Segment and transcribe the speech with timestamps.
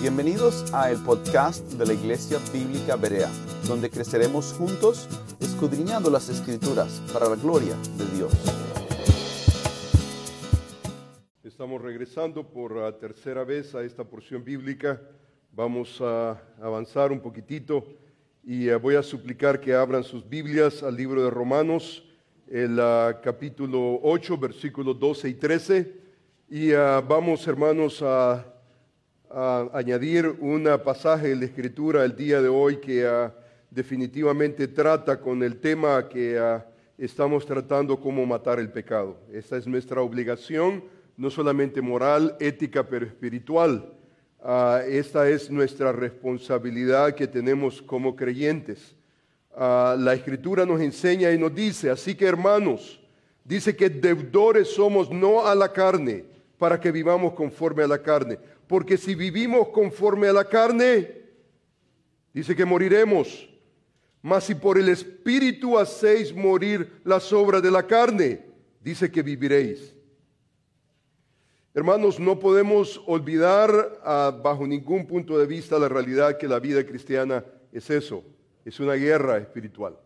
[0.00, 3.30] Bienvenidos a el podcast de la Iglesia Bíblica Berea,
[3.68, 5.08] donde creceremos juntos
[5.38, 8.32] escudriñando las Escrituras para la gloria de Dios.
[11.44, 15.00] Estamos regresando por la tercera vez a esta porción bíblica.
[15.52, 17.84] Vamos a avanzar un poquitito
[18.42, 22.02] y eh, voy a suplicar que abran sus Biblias al libro de Romanos,
[22.48, 25.94] el ah, capítulo 8, versículos 12 y 13.
[26.48, 28.44] Y ah, vamos, hermanos, a,
[29.30, 33.32] a añadir un pasaje de la Escritura el día de hoy que ah,
[33.70, 36.60] definitivamente trata con el tema que
[36.98, 39.16] estamos tratando, cómo matar el pecado.
[39.32, 40.84] Esta es nuestra obligación,
[41.16, 43.92] no solamente moral, ética, pero espiritual.
[44.42, 48.96] Ah, esta es nuestra responsabilidad que tenemos como creyentes.
[49.54, 53.00] Ah, la escritura nos enseña y nos dice, así que hermanos,
[53.44, 56.24] dice que deudores somos no a la carne,
[56.58, 58.38] para que vivamos conforme a la carne.
[58.70, 61.12] Porque si vivimos conforme a la carne,
[62.32, 63.50] dice que moriremos.
[64.22, 68.46] Mas si por el Espíritu hacéis morir las obras de la carne,
[68.80, 69.92] dice que viviréis.
[71.74, 76.86] Hermanos, no podemos olvidar ah, bajo ningún punto de vista la realidad que la vida
[76.86, 78.22] cristiana es eso,
[78.64, 79.98] es una guerra espiritual.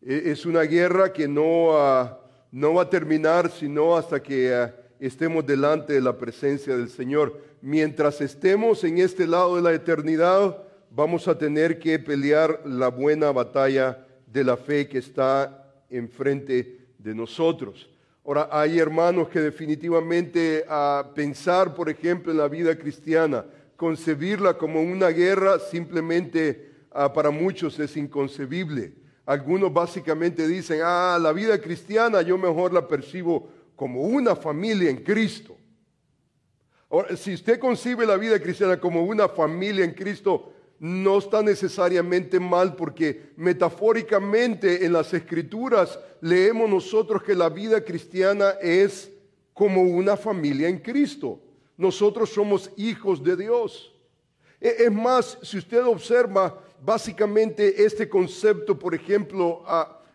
[0.00, 2.18] E, es una guerra que no, ah,
[2.52, 7.51] no va a terminar sino hasta que ah, estemos delante de la presencia del Señor.
[7.64, 13.30] Mientras estemos en este lado de la eternidad, vamos a tener que pelear la buena
[13.30, 17.88] batalla de la fe que está enfrente de nosotros.
[18.24, 23.44] Ahora, hay hermanos que definitivamente a pensar, por ejemplo, en la vida cristiana,
[23.76, 28.92] concebirla como una guerra, simplemente ah, para muchos es inconcebible.
[29.24, 34.96] Algunos básicamente dicen, ah, la vida cristiana yo mejor la percibo como una familia en
[34.96, 35.56] Cristo.
[36.92, 42.38] Ahora, si usted concibe la vida cristiana como una familia en Cristo, no está necesariamente
[42.38, 49.10] mal porque metafóricamente en las escrituras leemos nosotros que la vida cristiana es
[49.54, 51.40] como una familia en Cristo.
[51.78, 53.94] Nosotros somos hijos de Dios.
[54.60, 59.64] E, es más, si usted observa básicamente este concepto, por ejemplo,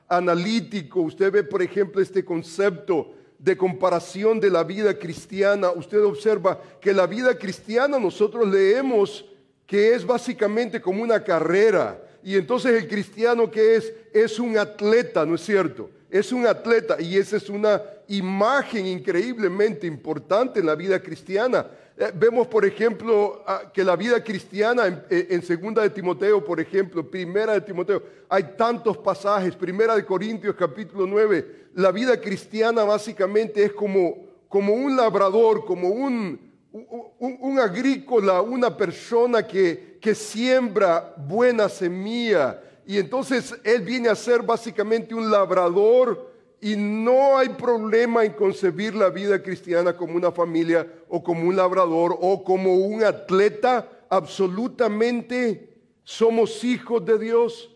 [0.08, 6.60] analítico, usted ve, por ejemplo, este concepto de comparación de la vida cristiana, usted observa
[6.82, 9.26] que la vida cristiana nosotros leemos
[9.66, 12.02] que es básicamente como una carrera.
[12.24, 15.90] Y entonces el cristiano que es, es un atleta, ¿no es cierto?
[16.10, 21.68] Es un atleta y esa es una imagen increíblemente importante en la vida cristiana.
[22.00, 23.44] Eh, vemos, por ejemplo,
[23.74, 28.04] que la vida cristiana en, eh, en, Segunda de Timoteo, por ejemplo, Primera de Timoteo,
[28.30, 34.74] hay tantos pasajes, Primera de Corintios capítulo 9, la vida cristiana básicamente es como, como
[34.74, 36.40] un labrador, como un,
[36.72, 42.62] un, agrícola, una persona que, que siembra buena semilla.
[42.86, 46.27] Y entonces él viene a ser básicamente un labrador
[46.60, 51.56] y no hay problema en concebir la vida cristiana como una familia o como un
[51.56, 53.88] labrador o como un atleta.
[54.10, 57.70] Absolutamente somos hijos de Dios.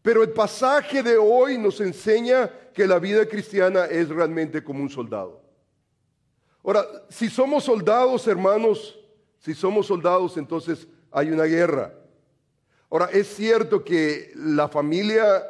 [0.00, 4.90] Pero el pasaje de hoy nos enseña que la vida cristiana es realmente como un
[4.90, 5.42] soldado.
[6.64, 8.98] Ahora, si somos soldados, hermanos,
[9.38, 11.94] si somos soldados, entonces hay una guerra.
[12.90, 15.44] Ahora, es cierto que la familia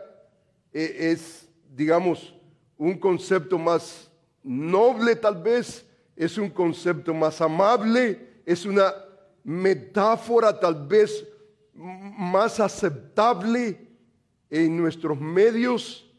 [0.72, 2.31] eh, es, digamos,
[2.82, 4.10] un concepto más
[4.42, 8.92] noble tal vez, es un concepto más amable, es una
[9.44, 11.24] metáfora tal vez
[11.74, 13.88] más aceptable
[14.50, 16.12] en nuestros medios.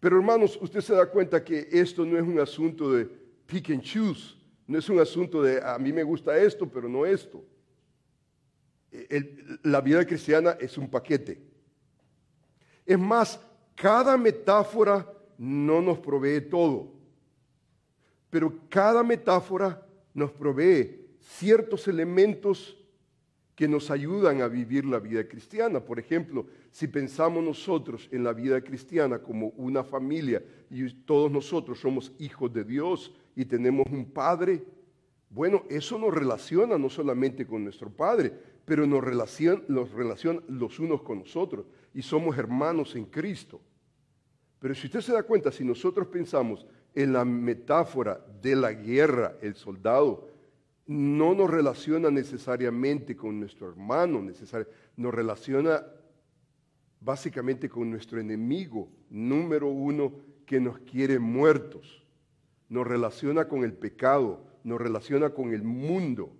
[0.00, 3.04] Pero hermanos, usted se da cuenta que esto no es un asunto de
[3.44, 4.34] pick and choose.
[4.66, 7.44] No es un asunto de a mí me gusta esto, pero no esto.
[9.62, 11.38] la vida cristiana es un paquete.
[12.86, 13.38] Es más,
[13.74, 16.92] cada metáfora no nos provee todo,
[18.30, 22.76] pero cada metáfora nos provee ciertos elementos
[23.54, 25.80] que nos ayudan a vivir la vida cristiana.
[25.80, 31.80] Por ejemplo, si pensamos nosotros en la vida cristiana como una familia y todos nosotros
[31.80, 34.64] somos hijos de Dios, y tenemos un Padre,
[35.28, 38.32] bueno, eso nos relaciona no solamente con nuestro Padre,
[38.64, 39.62] pero nos relaciona,
[39.94, 43.60] relaciona los unos con nosotros y somos hermanos en Cristo.
[44.58, 49.36] Pero si usted se da cuenta, si nosotros pensamos en la metáfora de la guerra,
[49.42, 50.28] el soldado,
[50.86, 54.24] no nos relaciona necesariamente con nuestro hermano,
[54.96, 55.84] nos relaciona
[57.00, 60.12] básicamente con nuestro enemigo número uno
[60.46, 62.06] que nos quiere muertos
[62.68, 66.32] nos relaciona con el pecado, nos relaciona con el mundo.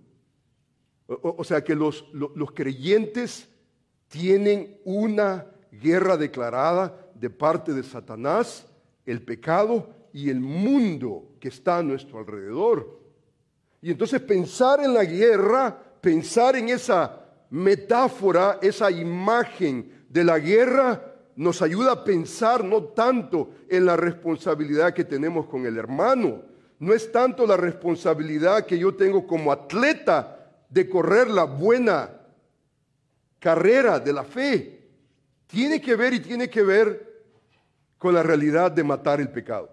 [1.07, 2.03] O, sea que los
[2.53, 3.49] creyentes
[4.09, 8.65] tienen una guerra declarada de parte de Satanás,
[9.05, 12.99] el pecado y el mundo que está a nuestro alrededor.
[13.81, 21.13] Y entonces pensar en la guerra, pensar en esa metáfora, esa imagen de la guerra,
[21.35, 26.41] nos ayuda a pensar no tanto en la responsabilidad que tenemos con el hermano,
[26.79, 32.11] no es tanto la responsabilidad que yo tengo como atleta de correr la buena
[33.39, 34.89] carrera de la fe.
[35.47, 37.06] Tiene que ver y tiene que ver
[37.97, 39.69] con la realidad de matar el pecado.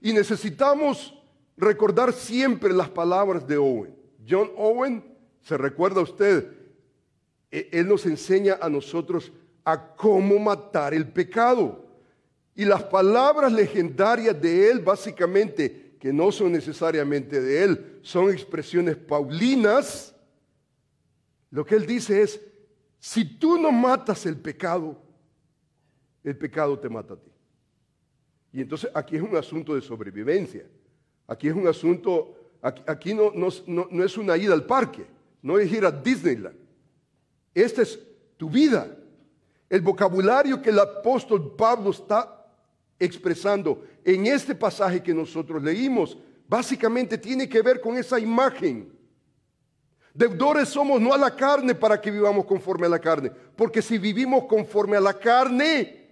[0.00, 1.14] Y necesitamos
[1.56, 3.94] recordar siempre las palabras de Owen.
[4.28, 5.04] John Owen,
[5.42, 6.50] se recuerda usted,
[7.50, 9.32] e, él nos enseña a nosotros
[9.64, 11.84] a cómo matar el pecado.
[12.54, 18.96] Y las palabras legendarias de él, básicamente, que no son necesariamente de él, son expresiones
[18.96, 20.14] paulinas.
[21.50, 22.40] Lo que él dice es,
[22.98, 25.00] si tú no matas el pecado,
[26.24, 27.30] el pecado te mata a ti.
[28.52, 30.66] Y entonces aquí es un asunto de sobrevivencia.
[31.26, 35.06] Aquí es un asunto, aquí, no, no, es una ida al parque,
[35.42, 36.56] no es ir a Disneyland.
[37.54, 37.98] Esta es
[38.36, 38.96] tu vida.
[39.68, 42.46] El vocabulario que el apóstol Pablo está
[42.98, 46.16] expresando en este pasaje que nosotros leímos,
[46.46, 48.92] básicamente tiene que ver con esa imagen.
[50.12, 53.98] Deudores somos no a la carne para que vivamos conforme a la carne, porque si
[53.98, 56.03] vivimos conforme a la carne,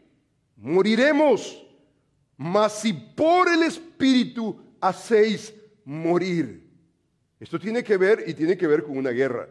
[0.63, 1.63] moriremos.
[2.37, 5.53] Mas si por el Espíritu hacéis
[5.85, 6.71] morir.
[7.39, 9.49] Esto tiene que ver y tiene que ver con una guerra.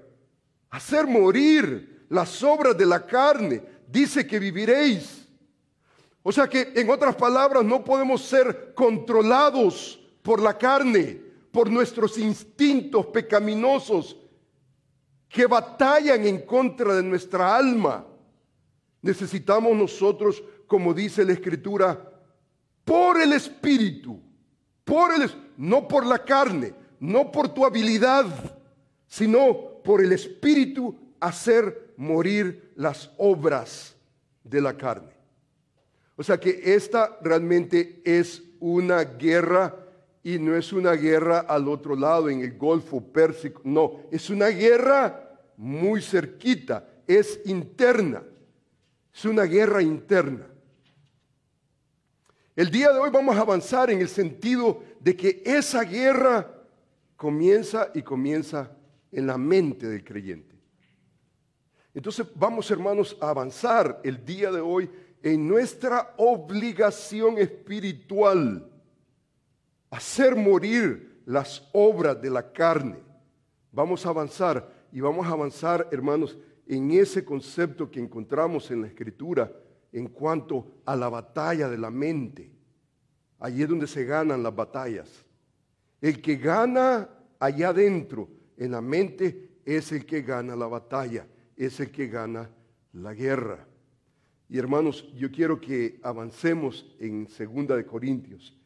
[0.69, 3.61] Hacer morir las obras de la carne.
[3.87, 5.27] Dice que viviréis.
[6.23, 11.19] O sea que, en otras palabras, no podemos ser controlados por la carne,
[11.51, 14.15] por nuestros instintos pecaminosos
[15.27, 18.05] que batallan en contra de nuestra alma.
[19.01, 21.99] Necesitamos nosotros, como dice la Escritura,
[22.85, 24.17] por el Espíritu
[24.85, 28.25] por el, no por la carne, no por tu habilidad,
[29.05, 33.97] sino por el Espíritu hacer morir las obras
[34.45, 35.11] de la carne.
[36.15, 39.75] O sea que esta realmente es una guerra
[40.23, 44.47] y no es una guerra al otro lado, en el Golfo Pérsico, no, es una
[44.47, 48.23] guerra muy cerquita, es interna,
[49.13, 50.50] es una guerra interna.
[52.61, 56.47] El día de hoy vamos a avanzar en el sentido de que esa guerra
[57.15, 58.71] comienza y comienza
[59.11, 60.55] en la mente del creyente.
[61.91, 64.87] Entonces vamos hermanos a avanzar el día de hoy
[65.23, 68.69] en nuestra obligación espiritual,
[69.89, 72.99] hacer morir las obras de la carne.
[73.71, 76.37] Vamos a avanzar y vamos a avanzar hermanos
[76.67, 79.51] en ese concepto que encontramos en la escritura
[79.91, 82.51] en cuanto a la batalla de la mente.
[83.39, 85.25] Allí es donde se ganan las batallas.
[85.99, 87.09] El que gana
[87.39, 92.49] allá adentro, en la mente, es el que gana la batalla, es el que gana
[92.93, 93.67] la guerra.
[94.47, 98.57] Y hermanos, yo quiero que avancemos en Segunda de Corintios,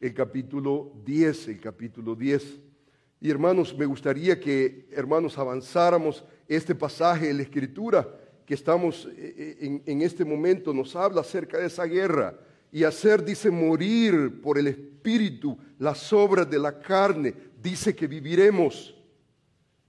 [0.00, 2.60] el capítulo 10, el capítulo 10.
[3.20, 8.08] Y hermanos, me gustaría que, hermanos, avanzáramos este pasaje de la Escritura
[8.52, 12.38] que estamos eh, eh, en, este momento nos habla acerca de esa guerra
[12.70, 17.32] y hacer, dice, morir por el Espíritu las obras de la carne,
[17.62, 18.94] dice que viviremos.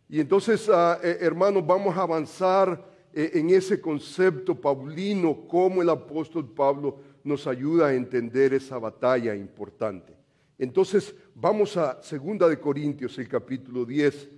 [0.08, 6.48] Y entonces, ah, eh, hermanos, vamos a avanzar en ese concepto paulino, cómo el apóstol
[6.48, 10.16] Pablo nos ayuda a entender esa batalla importante.
[10.58, 14.30] Entonces, vamos a 2 de Corintios, el capítulo 10,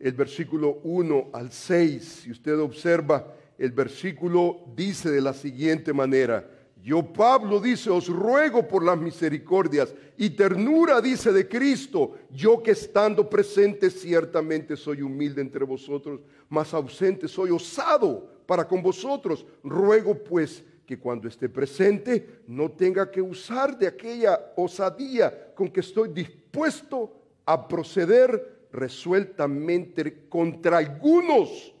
[0.00, 2.02] el versículo 1 al 6.
[2.24, 6.48] Si usted observa, el versículo dice de la siguiente manera,
[6.82, 12.70] yo Pablo dice, os ruego por las misericordias y ternura dice de Cristo, yo que
[12.70, 19.44] estando presente ciertamente soy humilde entre vosotros, mas ausente soy osado para con vosotros.
[19.64, 25.80] Ruego pues que cuando esté presente no tenga que usar de aquella osadía con que
[25.80, 27.12] estoy dispuesto
[27.44, 31.74] a proceder resueltamente contra algunos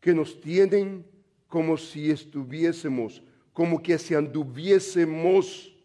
[0.00, 1.06] que nos tienen
[1.46, 5.76] como si estuviésemos, como que si anduviésemos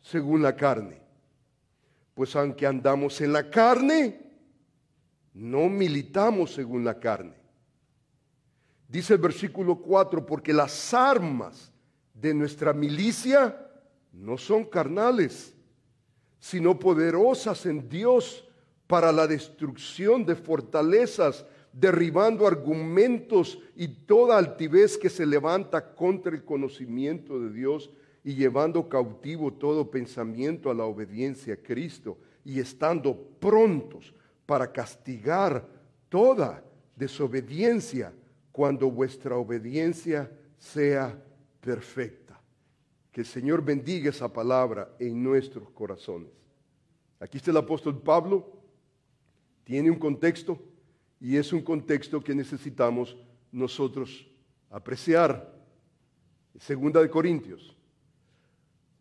[0.00, 1.00] según la carne.
[2.14, 4.20] Pues aunque andamos en la carne,
[5.34, 7.34] no militamos según la carne.
[8.88, 11.72] Dice el versículo 4, porque las armas
[12.12, 13.56] de nuestra milicia
[14.12, 15.54] no son carnales,
[16.38, 18.44] sino poderosas en Dios
[18.86, 26.44] para la destrucción de fortalezas derribando argumentos y toda altivez que se levanta contra el
[26.44, 27.90] conocimiento de Dios
[28.24, 34.14] y llevando cautivo todo pensamiento a la obediencia a Cristo y estando prontos
[34.46, 35.66] para castigar
[36.08, 36.62] toda
[36.96, 38.12] desobediencia
[38.52, 41.16] cuando vuestra obediencia sea
[41.60, 42.40] perfecta.
[43.12, 46.30] Que el Señor bendiga esa palabra en nuestros corazones.
[47.18, 48.60] Aquí está el apóstol Pablo,
[49.64, 50.58] tiene un contexto
[51.20, 53.16] y es un contexto que necesitamos
[53.52, 54.26] nosotros
[54.70, 55.54] apreciar.
[56.58, 57.76] Segunda de Corintios.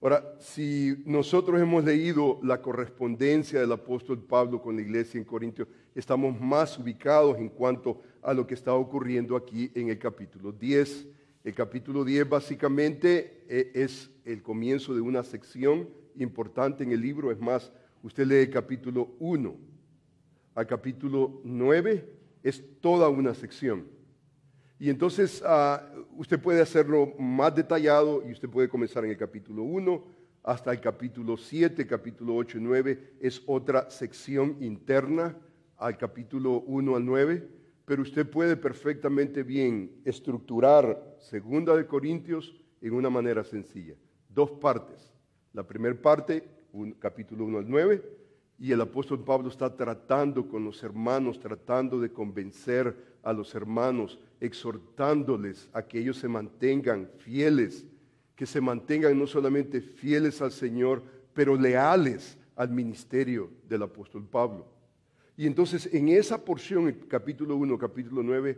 [0.02, 5.68] Ahora, si nosotros hemos leído la correspondencia del apóstol Pablo con la iglesia en Corintios,
[5.94, 11.08] estamos más ubicados en cuanto a lo que está ocurriendo aquí en el capítulo 10.
[11.44, 17.32] El capítulo 10 básicamente eh, es el comienzo de una sección importante en el libro,
[17.32, 17.72] es más,
[18.02, 19.70] Usted lee el capítulo 1
[20.60, 22.06] al capítulo 9,
[22.44, 23.88] es toda una sección.
[24.78, 29.64] Y entonces ah, usted puede hacerlo más detallado y usted puede comenzar en el capítulo
[29.64, 30.04] 1
[30.44, 35.38] hasta el capítulo 7, capítulo 8 y 9 es otra sección interna
[35.78, 37.48] al capítulo 1 al 9,
[37.86, 43.96] pero usted puede perfectamente bien estructurar Segunda de Corintios en una manera sencilla.
[44.28, 45.14] Dos partes.
[45.54, 46.44] La primera parte
[47.00, 48.19] capítulo 1 al 9,
[48.60, 54.20] y el apóstol Pablo está tratando con los hermanos, tratando de convencer a los hermanos,
[54.42, 57.86] exhortándoles a que ellos se mantengan fieles,
[58.36, 64.68] que se mantengan no solamente fieles al Señor, pero leales al ministerio del apóstol Pablo.
[65.38, 68.58] Y entonces en esa porción, capítulo 1, capítulo 9,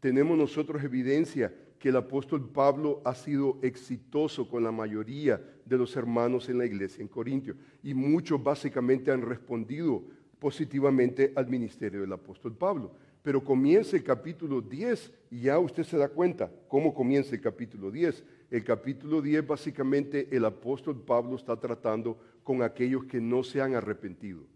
[0.00, 1.52] tenemos nosotros evidencia
[1.84, 6.64] que el apóstol Pablo ha sido exitoso con la mayoría de los hermanos en la
[6.64, 10.02] iglesia en Corintio y muchos básicamente han respondido
[10.38, 12.92] positivamente al ministerio del apóstol Pablo.
[13.22, 17.90] Pero comienza el capítulo 10 y ya usted se da cuenta cómo comienza el capítulo
[17.90, 18.24] 10.
[18.50, 23.74] El capítulo 10 básicamente el apóstol Pablo está tratando con aquellos que no se han
[23.74, 24.46] arrepentido,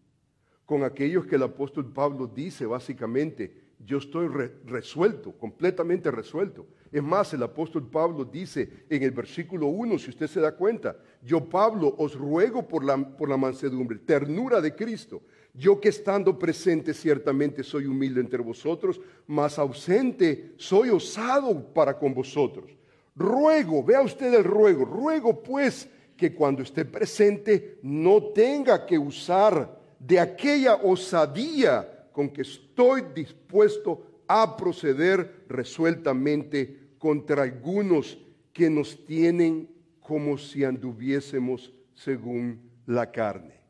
[0.65, 4.29] con aquellos que el apóstol Pablo dice básicamente, yo estoy
[4.67, 6.67] resuelto, completamente resuelto.
[6.91, 10.97] Es más, el apóstol Pablo dice en el versículo 1, si usted se da cuenta,
[11.23, 15.23] yo Pablo os ruego por la, por la mansedumbre, ternura de Cristo.
[15.55, 22.15] Yo que estando presente ciertamente soy humilde entre vosotros, mas ausente soy osado para con
[22.15, 22.71] vosotros.
[23.15, 29.79] Ruego, vea usted el ruego, ruego pues que cuando esté presente no tenga que usar
[29.99, 38.19] de aquella osadía con que estoy dispuesto a proceder resueltamente contra algunos
[38.53, 39.71] que nos tienen
[40.01, 43.61] como si anduviésemos según la carne.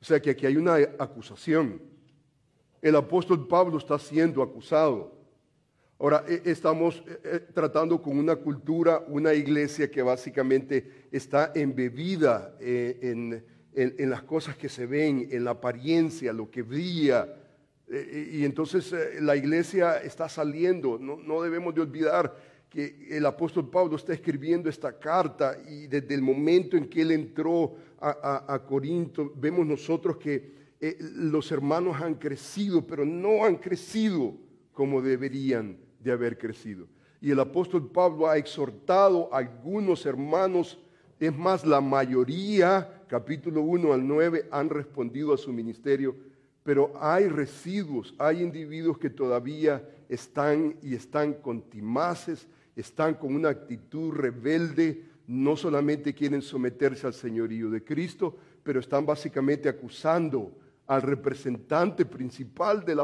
[0.00, 1.82] O sea que aquí hay una acusación.
[2.80, 5.14] El apóstol Pablo está siendo acusado.
[5.98, 12.56] Ahora, e, estamos e, e, tratando con una cultura, una iglesia que básicamente está embebida
[12.58, 13.44] eh, en,
[13.74, 17.41] en las cosas que se ven, en la apariencia, lo que brilla,
[17.92, 20.98] y entonces eh, la iglesia está saliendo.
[20.98, 22.34] No, debemos de olvidar
[22.70, 27.10] que el apóstol Pablo está escribiendo esta carta y desde el momento en que él
[27.10, 34.34] entró a, Corinto, vemos nosotros que eh, los hermanos han crecido, pero no han crecido
[34.72, 36.88] como deberían de haber crecido.
[37.20, 40.80] Y el apóstol Pablo ha exhortado a algunos hermanos,
[41.20, 46.31] es más, la mayoría, capítulo 1 al 9, han respondido a su ministerio
[46.62, 54.12] pero hay residuos, hay individuos que todavía están y están contimaces, están con una actitud
[54.12, 60.52] rebelde, no solamente quieren someterse al señorío de Cristo, pero están básicamente acusando
[60.86, 62.94] al representante principal de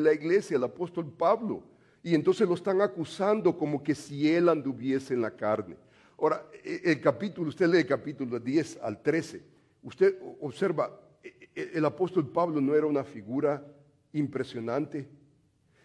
[0.00, 1.62] la, iglesia, el apóstol Pablo.
[2.02, 5.76] Y entonces lo están acusando como que si él anduviese en la carne.
[6.18, 9.42] Ahora, e, el capítulo, usted lee el capítulo 10 al 13,
[9.82, 10.90] usted observa,
[11.54, 13.64] el apóstol Pablo no era una figura
[14.12, 15.08] impresionante.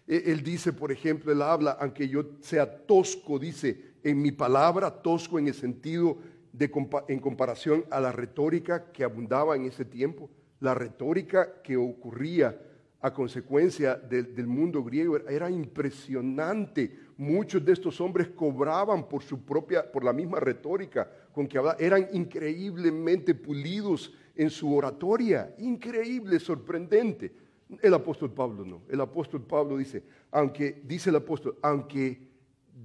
[0.08, 4.92] E, él dice, por ejemplo, él habla, aunque yo sea tosco, dice, en mi palabra,
[5.02, 6.18] tosco en el sentido
[6.52, 6.72] de
[7.08, 10.30] en comparación a la retórica que abundaba en ese tiempo,
[10.60, 12.58] la retórica que ocurría
[13.02, 17.00] a consecuencia del mundo griego era impresionante.
[17.18, 21.84] Muchos de estos hombres cobraban por su propia, por la misma retórica con que hablaban,
[21.84, 27.34] eran increíblemente pulidos en su oratoria, increíble, sorprendente.
[27.82, 28.84] El apóstol Pablo no.
[28.90, 32.28] El apóstol Pablo dice, aunque, dice el apóstol, aunque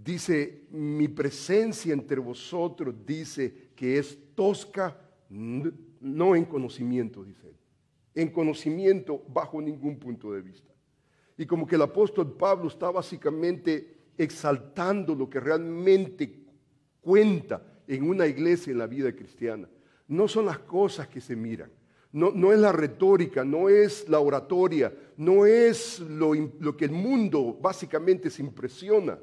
[0.05, 4.97] dice, mi presencia entre vosotros dice que es tosca,
[5.29, 7.57] no en conocimiento, dice él.
[8.15, 10.73] En conocimiento bajo ningún punto de vista.
[11.37, 16.41] Y como que el apóstol Pablo está básicamente exaltando lo que realmente
[17.01, 19.69] cuenta en una iglesia en la vida cristiana.
[20.09, 21.71] No son las cosas que se miran,
[22.13, 26.93] no, no es la retórica, no es la oratoria, no es lo, lo que el
[26.93, 29.19] mundo básicamente se impresiona,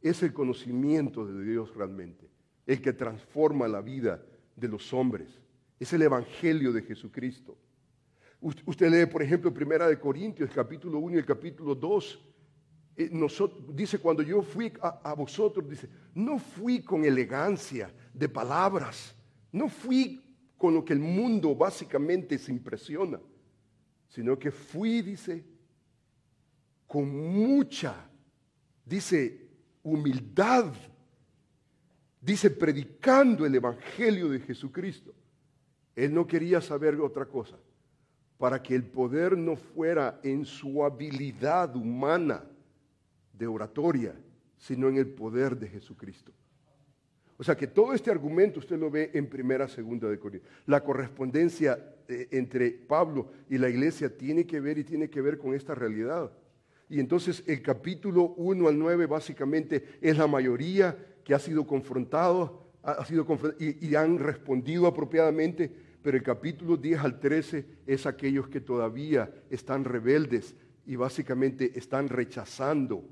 [0.00, 2.28] es el conocimiento de Dios realmente,
[2.66, 4.22] el que transforma la vida
[4.56, 5.28] de los hombres.
[5.78, 7.56] Es el Evangelio de Jesucristo.
[8.40, 12.26] Usted lee, por ejemplo, Primera de Corintios, capítulo 1 y el capítulo 2.
[12.96, 13.10] Eh,
[13.74, 19.14] dice, cuando yo fui a, a, vosotros, dice, no fui con elegancia de palabras,
[19.52, 20.22] no fui
[20.60, 23.18] con lo que el mundo básicamente se impresiona,
[24.10, 25.42] sino que fui, dice,
[26.86, 27.94] con mucha,
[28.84, 29.48] dice,
[29.82, 30.70] humildad,
[32.20, 35.14] dice, predicando el Evangelio de Jesucristo.
[35.96, 37.56] Él no quería saber otra cosa
[38.36, 42.44] para que el poder no fuera en su habilidad humana
[43.32, 44.14] de oratoria,
[44.58, 46.32] sino en el poder de Jesucristo.
[47.40, 50.52] O sea que todo este argumento usted lo ve en primera, segunda de Corintios.
[50.66, 55.38] La correspondencia eh, entre Pablo y la iglesia tiene que ver y tiene que ver
[55.38, 56.30] con esta realidad.
[56.90, 60.94] Y entonces el capítulo 1 al 9 básicamente es la mayoría
[61.24, 63.26] que ha sido confrontado, ha sido
[63.58, 69.32] y, y han respondido apropiadamente pero el capítulo 10 al 13 es aquellos que todavía
[69.48, 70.54] están rebeldes
[70.84, 73.02] y básicamente están rechazando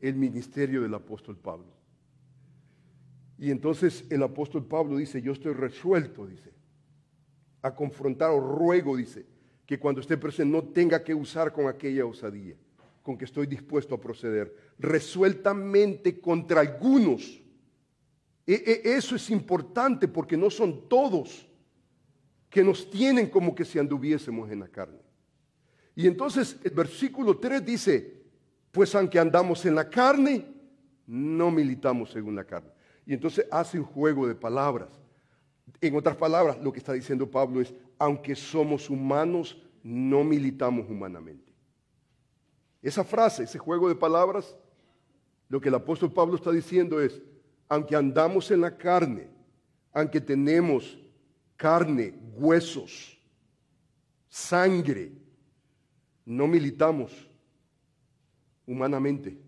[0.00, 1.83] el ministerio del apóstol Pablo.
[3.38, 6.52] Y entonces el apóstol Pablo dice, yo estoy resuelto, dice,
[7.62, 9.26] a confrontar o ruego, dice,
[9.66, 12.56] que cuando esté presente no tenga que usar con aquella osadía,
[13.02, 17.40] con que estoy dispuesto a proceder, resueltamente contra algunos.
[18.46, 21.48] E, e, eso es importante porque no son todos
[22.50, 25.00] que nos tienen como que si anduviésemos en la carne.
[25.96, 28.22] Y entonces el versículo 3 dice,
[28.70, 30.46] pues aunque andamos en la carne,
[31.06, 32.73] no militamos según la carne.
[33.06, 34.88] Y entonces hace un juego de palabras.
[35.80, 41.52] En otras palabras, lo que está diciendo Pablo es, aunque somos humanos, no militamos humanamente.
[42.82, 44.56] Esa frase, ese juego de palabras,
[45.48, 47.20] lo que el apóstol Pablo está diciendo es,
[47.68, 49.28] aunque andamos en la carne,
[49.92, 50.98] aunque tenemos
[51.56, 53.18] carne, huesos,
[54.28, 55.12] sangre.
[56.24, 57.12] No militamos
[58.66, 59.38] humanamente.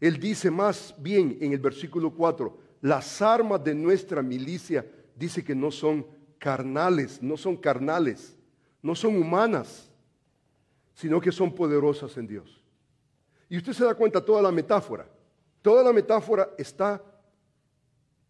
[0.00, 5.54] Él dice más bien en el versículo 4, las armas de nuestra milicia dice que
[5.54, 6.06] no son
[6.38, 8.36] carnales, no son carnales,
[8.82, 9.90] no son humanas,
[10.94, 12.64] sino que son poderosas en Dios.
[13.48, 15.06] Y usted se da cuenta toda la metáfora.
[15.60, 17.02] Toda la metáfora está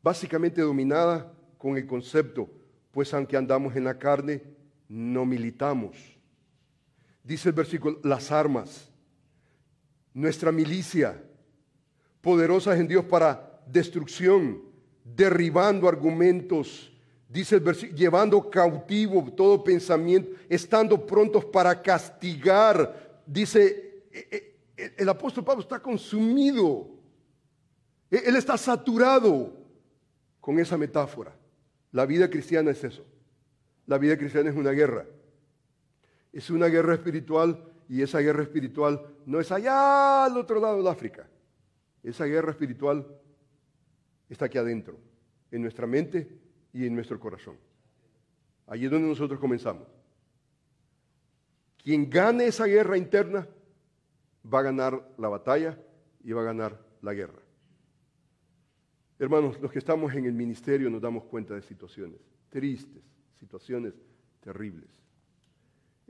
[0.02, 2.50] básicamente dominada con el concepto
[2.90, 4.42] pues aunque andamos en la carne,
[4.88, 5.96] no militamos.
[7.22, 8.90] Dice el versículo, las armas,
[10.12, 11.22] nuestra milicia,
[12.20, 14.62] poderosas en Dios para destrucción,
[15.04, 16.92] derribando argumentos,
[17.28, 23.22] dice el versículo, llevando cautivo todo pensamiento, estando prontos para castigar.
[23.26, 26.88] Dice, e, e, el apóstol Pablo está consumido,
[28.10, 29.56] e, él está saturado
[30.40, 31.34] con esa metáfora.
[31.92, 33.04] La vida cristiana es eso.
[33.86, 35.06] La vida cristiana es una guerra.
[36.32, 40.86] Es una guerra espiritual y esa guerra espiritual no es allá al otro lado del
[40.86, 41.28] África.
[42.02, 43.06] Esa guerra espiritual
[44.28, 44.98] está aquí adentro,
[45.50, 46.28] en nuestra mente
[46.72, 47.56] y en nuestro corazón.
[48.66, 49.86] Allí es donde nosotros comenzamos.
[51.82, 53.46] Quien gane esa guerra interna
[54.52, 55.78] va a ganar la batalla
[56.22, 57.40] y va a ganar la guerra.
[59.18, 63.02] Hermanos, los que estamos en el ministerio nos damos cuenta de situaciones tristes,
[63.38, 63.94] situaciones
[64.40, 64.88] terribles.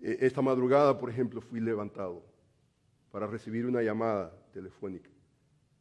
[0.01, 2.25] E, esta madrugada, por ejemplo, fui levantado
[3.11, 5.10] para recibir una llamada telefónica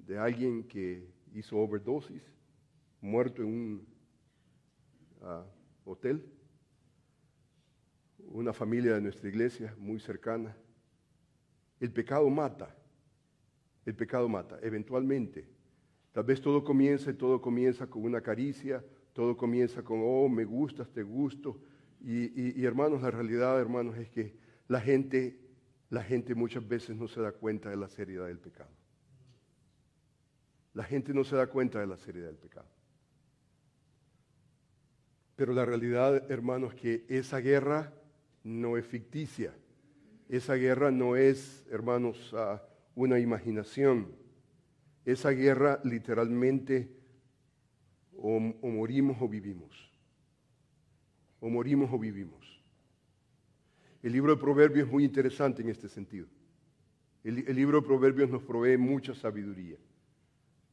[0.09, 2.23] de alguien que hizo overdosis,
[2.99, 3.87] muerto en un
[5.21, 5.45] ah,
[5.85, 6.25] hotel,
[8.17, 10.57] una familia de nuestra iglesia muy cercana.
[11.79, 12.75] El pecado mata,
[13.85, 15.47] el pecado mata, eventualmente
[16.11, 20.43] Tal vez todo comienza y todo comienza con una caricia, todo comienza con, oh, me
[20.43, 21.61] gustas, te gusto.
[22.01, 24.35] Y, hermanos, la realidad, hermanos, es que
[24.67, 25.39] la gente,
[25.89, 28.71] la gente muchas veces no se da cuenta de la seriedad del pecado.
[30.73, 32.67] La gente no se da cuenta de la seriedad del pecado.
[35.35, 37.93] Pero la realidad, hermanos, es que esa guerra
[38.43, 39.53] no es ficticia.
[40.27, 42.61] Esa guerra no es, hermanos, ah,
[42.93, 44.15] una imaginación.
[45.05, 46.99] Esa guerra literalmente
[48.21, 49.89] o, morimos o vivimos.
[51.39, 52.61] O morimos o vivimos.
[54.03, 56.27] El libro de Proverbios es muy interesante en este sentido.
[57.23, 59.77] El, el libro de Proverbios nos provee mucha sabiduría.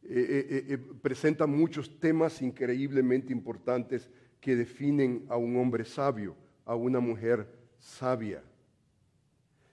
[0.08, 4.08] Eh, eh, eh, presenta muchos temas increíblemente importantes
[4.40, 8.40] que definen a un hombre sabio, a una mujer sabia.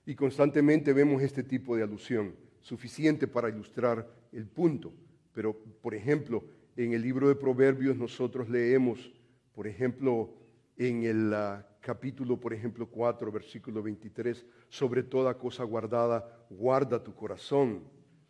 [0.08, 4.92] Y constantemente vemos este tipo de alusión, suficiente para ilustrar el punto.
[5.34, 6.44] Pero, por ejemplo,
[6.76, 9.14] en el libro de Proverbios nosotros leemos,
[9.54, 10.34] por ejemplo,
[10.78, 17.14] en el ah, capítulo, por ejemplo, 4, versículo 23, sobre toda cosa guardada, guarda tu
[17.14, 17.84] corazón,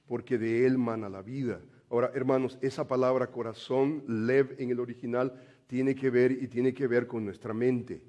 [0.05, 1.61] porque de él mana la vida.
[1.93, 5.31] Ahora, hermanos, esa palabra corazón, lev en el original,
[5.67, 8.01] tiene que ver y tiene que ver con nuestra mente.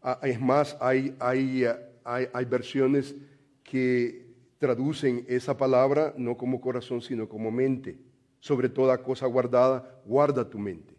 [0.00, 1.64] Ah, es más, hay, hay,
[2.04, 3.16] hay, hay versiones
[3.64, 4.24] que
[4.58, 7.98] traducen esa palabra no como corazón, sino como mente.
[8.38, 10.94] Sobre toda cosa guardada, guarda tu mente.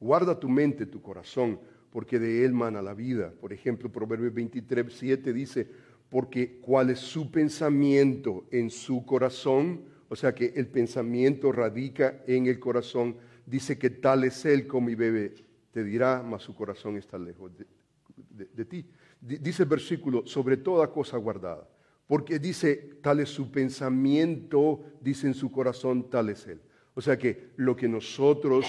[0.00, 1.60] Guarda tu mente, tu corazón,
[1.90, 3.34] porque de él mana la vida.
[3.38, 5.68] Por ejemplo, Proverbios 23, 7 dice,
[6.08, 12.46] porque cuál es su pensamiento en su corazón, o sea que el pensamiento radica en
[12.46, 13.16] el corazón.
[13.44, 15.34] Dice que tal es él como mi bebé,
[15.72, 18.86] te dirá, mas su corazón está lejos de, ti.
[19.20, 21.68] Dice el versículo, sobre toda cosa guardada,
[22.06, 26.60] porque dice, tal es su pensamiento, dice en su corazón, tal es él.
[26.94, 28.66] O sea que lo que nosotros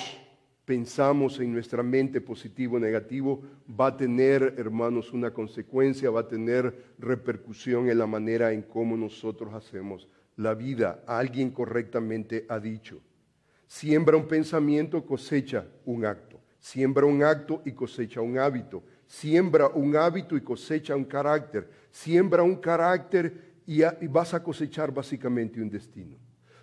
[0.65, 3.41] pensamos en nuestra mente positivo o negativo
[3.79, 8.97] va a tener, hermanos, una consecuencia, va a tener repercusión en la manera en cómo
[8.97, 11.03] nosotros hacemos la vida.
[11.05, 13.01] Alguien correctamente ha dicho,
[13.67, 16.39] siembra un pensamiento, cosecha un acto.
[16.59, 18.83] Siembra un acto y cosecha un hábito.
[19.05, 21.69] Siembra un hábito y cosecha un carácter.
[21.91, 26.17] Siembra un carácter y, vas a cosechar básicamente un destino.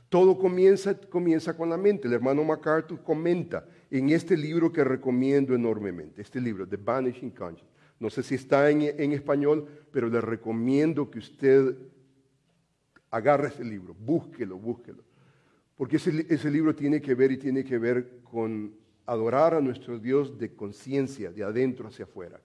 [0.08, 2.06] Todo comienza, comienza con la mente.
[2.06, 7.72] El hermano MacArthur comenta en este libro que recomiendo enormemente, este libro, The Vanishing Conscience.
[7.98, 11.76] No sé si está en, en español, pero le recomiendo que usted
[13.14, 15.05] agarra ese libro, búsquelo, búsquelo.
[15.77, 18.74] Porque ese, libro tiene que ver y tiene que ver con
[19.07, 22.40] adorar a nuestro Dios de conciencia, de adentro hacia afuera.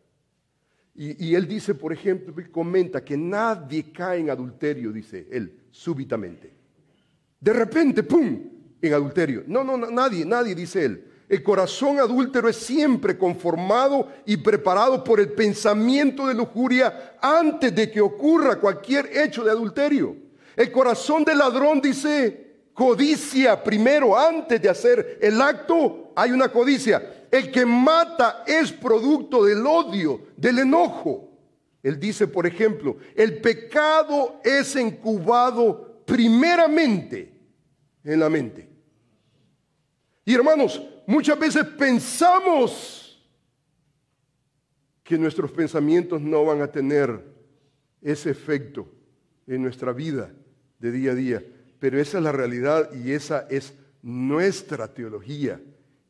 [0.96, 6.52] Y, él dice, por ejemplo, comenta que nadie cae en adulterio, dice él, súbitamente.
[7.40, 8.40] De repente, ¡pum!,
[8.82, 9.44] en adulterio.
[9.48, 11.06] No, no, nadie, nadie, dice él.
[11.30, 17.90] El corazón adúltero es siempre conformado y preparado por el pensamiento de lujuria antes de
[17.90, 20.29] que ocurra cualquier hecho de adulterio.
[20.60, 27.28] El corazón del ladrón dice codicia primero, antes de hacer el acto, hay una codicia.
[27.32, 31.32] El que mata es producto del odio, del enojo.
[31.82, 37.34] Él dice, por ejemplo, el pecado es incubado primeramente
[38.04, 38.70] en la mente.
[40.26, 43.26] Y hermanos, muchas veces pensamos
[45.06, 47.24] que nuestros pensamientos no van a tener
[48.02, 48.86] ese efecto
[49.48, 50.34] en nuestra vida
[50.80, 51.44] de día a día.
[51.80, 55.62] Pero esa es la realidad y esa es nuestra teología.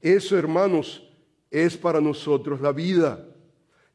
[0.01, 1.07] Eso, hermanos,
[1.51, 3.25] es para nosotros la vida.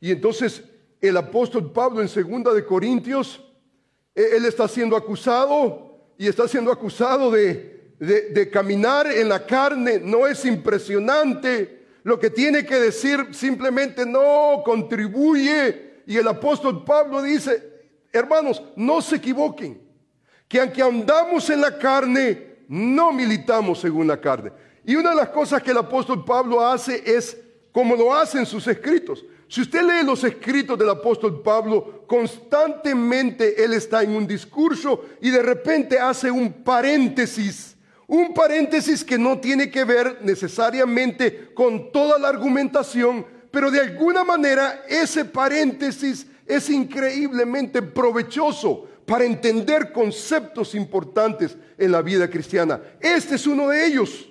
[0.00, 0.64] Y entonces
[1.00, 3.42] el apóstol Pablo en segunda de Corintios,
[4.14, 10.00] e-, él está siendo acusado y está siendo acusado de, de caminar en la carne.
[10.00, 11.84] No es impresionante.
[12.02, 16.02] Lo que tiene que decir simplemente no contribuye.
[16.06, 17.62] Y el apóstol Pablo dice,
[18.12, 19.83] hermanos, no se equivoquen
[20.54, 24.52] que aunque andamos en la carne, no militamos según la carne.
[24.84, 27.36] Y una de las cosas que el apóstol Pablo hace es
[27.72, 29.24] como lo hace en sus escritos.
[29.48, 35.30] Si usted lee los escritos del apóstol Pablo, constantemente él está en un discurso y
[35.30, 37.74] de repente hace un paréntesis.
[38.06, 44.22] Un paréntesis que no tiene que ver necesariamente con toda la argumentación, pero de alguna
[44.22, 52.80] manera ese paréntesis es increíblemente provechoso para entender conceptos importantes en la vida cristiana.
[53.00, 54.28] Este es uno de ellos.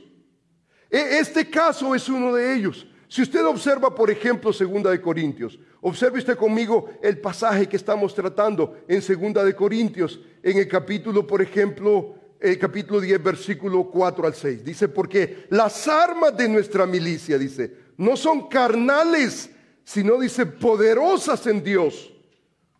[0.89, 2.87] E, este caso es uno de ellos.
[3.07, 8.15] Si usted observa, por ejemplo, Segunda de Corintios, observe usted conmigo el pasaje que estamos
[8.15, 14.25] tratando en Segunda de Corintios, en el capítulo, por ejemplo, el capítulo 10, versículo 4
[14.25, 14.63] al 6.
[14.65, 19.51] Dice, porque las armas de nuestra milicia, dice, no son carnales,
[19.83, 22.11] sino, dice, poderosas en Dios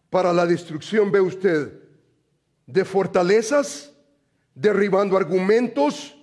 [0.09, 1.82] para la destrucción, ve usted,
[2.65, 3.93] de fortalezas,
[4.55, 6.17] derribando argumentos,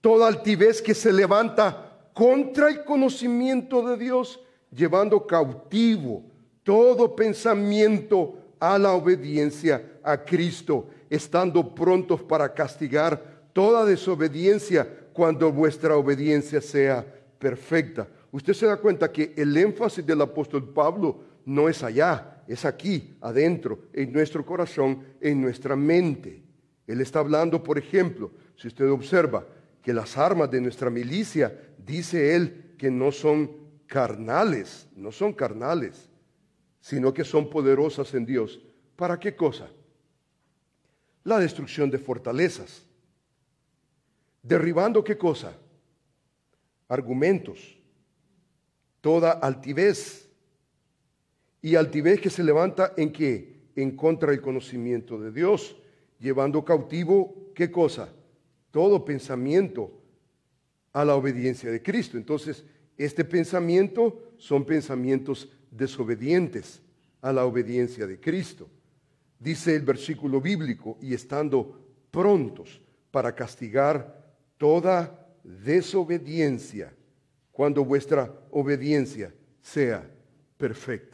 [0.00, 4.40] toda altivez que se levanta contra el conocimiento de Dios,
[4.70, 6.24] llevando cautivo
[6.62, 13.20] todo pensamiento a la obediencia a Cristo, estando prontos para castigar
[13.52, 17.04] toda desobediencia cuando vuestra obediencia sea
[17.38, 18.08] perfecta.
[18.30, 23.16] Usted se da cuenta que el énfasis del apóstol Pablo no es allá, es aquí,
[23.20, 26.42] adentro, en nuestro corazón, en nuestra mente.
[26.86, 29.46] Él está hablando, por ejemplo, si usted observa
[29.82, 33.50] que las armas de nuestra milicia, dice él, que no son
[33.86, 36.08] carnales, no son carnales,
[36.80, 38.60] sino que son poderosas en Dios.
[38.96, 39.68] ¿Para qué cosa?
[41.24, 42.86] La destrucción de fortalezas.
[44.42, 45.56] Derribando qué cosa?
[46.88, 47.78] Argumentos.
[49.00, 50.28] Toda altivez.
[51.62, 53.62] Y altivez que se levanta en qué?
[53.76, 55.76] En contra del conocimiento de Dios.
[56.18, 58.12] Llevando cautivo qué cosa?
[58.72, 60.02] Todo pensamiento
[60.92, 62.18] a la obediencia de Cristo.
[62.18, 62.64] Entonces,
[62.98, 66.82] este pensamiento son pensamientos desobedientes
[67.20, 68.68] a la obediencia de Cristo.
[69.38, 76.92] Dice el versículo bíblico, y estando prontos para castigar toda desobediencia
[77.50, 80.08] cuando vuestra obediencia sea
[80.56, 81.11] perfecta.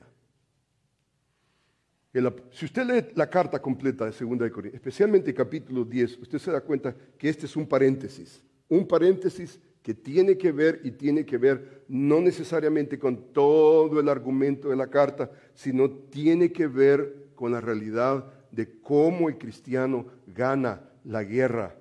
[2.50, 6.50] Si usted lee la carta completa de 2 de Corintios, especialmente capítulo 10, usted se
[6.50, 11.24] da cuenta que este es un paréntesis, un paréntesis que tiene que ver y tiene
[11.24, 17.28] que ver no necesariamente con todo el argumento de la carta, sino tiene que ver
[17.34, 21.76] con la realidad de cómo el cristiano gana la guerra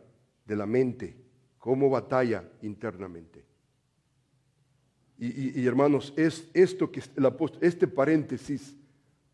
[0.45, 1.17] de la mente,
[1.57, 3.45] cómo batalla internamente.
[5.19, 8.77] Y, hermanos, es esto que el apóstol, este paréntesis,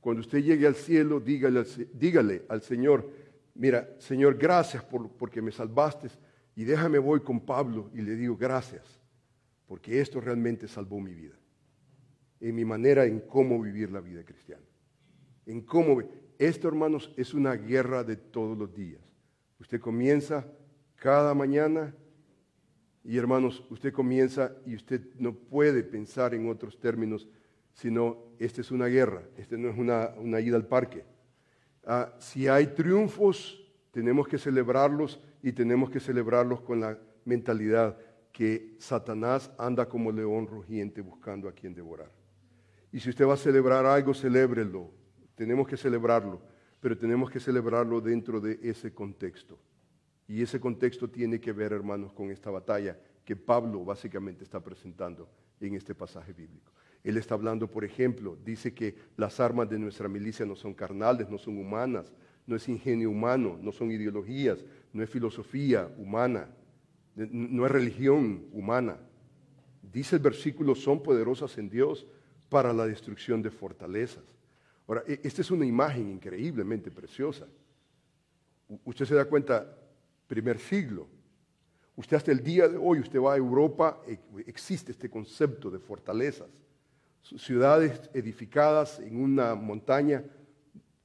[0.04, 1.64] cuando usted llegue al cielo, dígale,
[1.94, 3.10] dígale al Señor,
[3.56, 6.10] mira, Señor, gracias por, porque me salvaste
[6.58, 8.84] y déjame voy con Pablo y le digo gracias,
[9.66, 11.36] porque esto realmente salvó mi vida.
[12.42, 14.66] En mi manera en cómo vivir la vida cristiana.
[15.46, 16.02] En cómo
[16.38, 19.02] esto, hermanos, es una guerra de todos los días.
[19.58, 20.46] Usted comienza
[20.98, 21.96] cada mañana
[23.06, 27.30] y, hermanos, usted comienza y usted no puede pensar en otros términos,
[27.74, 31.04] sino esta es una guerra, esta no es una, ida al parque.
[31.86, 33.60] Ah, si hay triunfos,
[33.92, 37.98] tenemos que celebrarlos y tenemos que celebrarlos con la mentalidad
[38.32, 42.12] que Satanás anda como león rugiente buscando a quien devorar.
[42.92, 44.92] Y si usted va a celebrar algo, celébrelo.
[45.36, 46.42] Tenemos que celebrarlo,
[46.80, 49.60] pero tenemos que celebrarlo dentro de ese contexto.
[50.28, 55.30] Y ese contexto tiene que ver, hermanos, con esta batalla que Pablo básicamente está presentando
[55.60, 56.72] en este pasaje bíblico.
[57.04, 61.30] Él está hablando, por ejemplo, dice que las armas de nuestra milicia no son carnales,
[61.30, 62.14] no son humanas,
[62.48, 64.64] no es ingenio humano, no son ideologías,
[64.94, 66.50] no es filosofía humana,
[67.16, 68.98] no es religión humana.
[69.82, 72.08] Dice el versículo, son poderosas en Dios
[72.50, 74.24] para la destrucción de fortalezas.
[74.88, 77.48] Ahora, e, esta es una imagen increíblemente preciosa.
[78.86, 79.76] Usted se da cuenta,
[80.28, 81.08] primer siglo,
[81.96, 85.80] usted hasta el día de hoy, usted va a Europa, e, existe este concepto de
[85.80, 86.48] fortalezas.
[87.24, 90.24] Ciudades edificadas en una montaña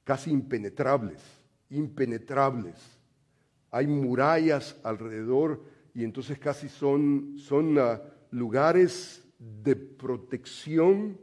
[0.03, 1.21] casi impenetrables,
[1.69, 2.99] impenetrables
[3.71, 8.01] hay murallas alrededor y entonces casi son, son ah,
[8.31, 11.17] lugares de protección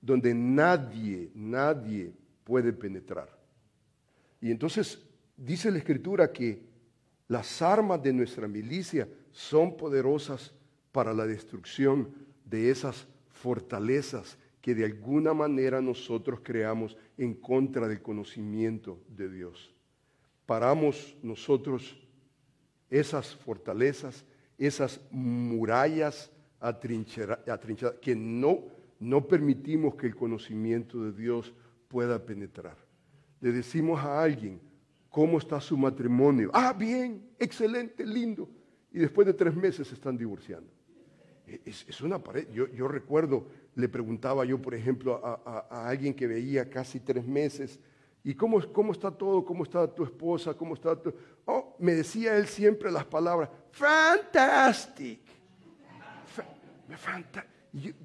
[0.00, 2.12] donde nadie, nadie
[2.44, 3.28] puede penetrar.
[4.40, 5.00] Y entonces
[5.36, 6.62] dice la escritura que
[7.28, 10.52] las armas de nuestra milicia son poderosas
[10.92, 12.10] para la destrucción
[12.44, 13.06] de esas
[13.44, 19.74] fortalezas que de alguna manera nosotros creamos en contra del conocimiento de Dios
[20.46, 21.96] paramos nosotros
[22.90, 24.24] esas fortalezas,
[24.58, 26.30] esas murallas
[26.60, 27.44] atrincheradas,
[28.00, 28.64] que no,
[29.00, 31.52] no permitimos que el conocimiento de Dios
[31.88, 32.76] pueda penetrar.
[33.40, 34.60] Le decimos a alguien,
[35.08, 36.50] ¿cómo está su matrimonio?
[36.52, 38.48] Ah, bien, excelente, lindo.
[38.92, 40.70] Y después de tres meses se están divorciando.
[41.64, 42.48] Es, una pared.
[42.52, 47.78] Yo, recuerdo, le preguntaba yo, por ejemplo, a alguien que veía casi tres meses,
[48.26, 49.44] ¿Y cómo, cómo está todo?
[49.44, 50.54] ¿Cómo está tu esposa?
[50.54, 51.12] ¿Cómo está tu...
[51.44, 55.20] Oh, me decía él siempre las palabras, fantastic.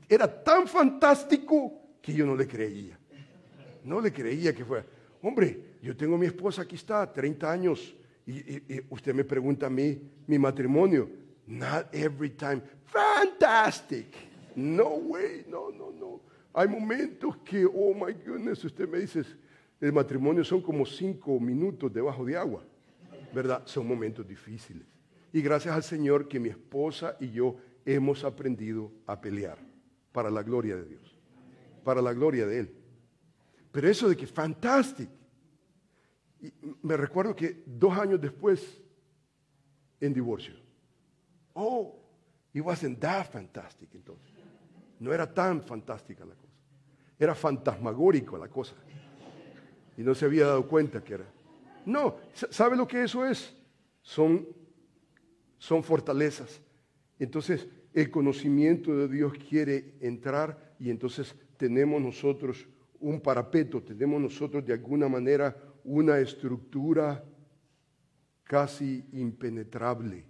[0.10, 3.00] Era tan fantástico que yo no le creía.
[3.86, 4.86] No le creía que fuera.
[5.22, 7.96] Hombre, yo tengo mi esposa, aquí está, 30 años.
[8.26, 11.10] Y usted me pregunta a mí, mi matrimonio.
[11.50, 12.62] Not every time.
[12.86, 14.16] Fantastic.
[14.56, 16.22] No way, no, no, no.
[16.54, 19.24] Hay momentos que, oh my goodness, usted me dice,
[19.82, 22.64] el matrimonio son como cinco minutos debajo de agua,
[23.34, 23.64] ¿verdad?
[23.66, 24.86] Son momentos difíciles.
[25.34, 29.58] Y gracias al Señor que mi esposa y yo hemos aprendido a pelear
[30.12, 31.18] para la gloria de Dios,
[31.84, 32.76] para la gloria de Él.
[33.72, 35.12] Pero eso de que fantástico.
[36.84, 38.82] me recuerdo que dos años después,
[40.00, 40.69] en divorcio.
[41.62, 41.94] Oh,
[42.54, 44.32] it wasn't that fantastic entonces.
[45.00, 46.54] No era tan fantástica la cosa.
[47.20, 48.76] Era fantasmagórico la cosa.
[49.98, 51.26] y no se había dado cuenta que era.
[51.86, 53.54] No, ¿sabe lo que eso es?
[54.02, 54.48] Son,
[55.58, 56.62] son fortalezas.
[57.20, 62.66] Entonces, el conocimiento de Dios quiere entrar y entonces tenemos nosotros
[63.02, 67.22] un parapeto, tenemos nosotros de alguna manera una estructura
[68.46, 70.29] casi impenetrable.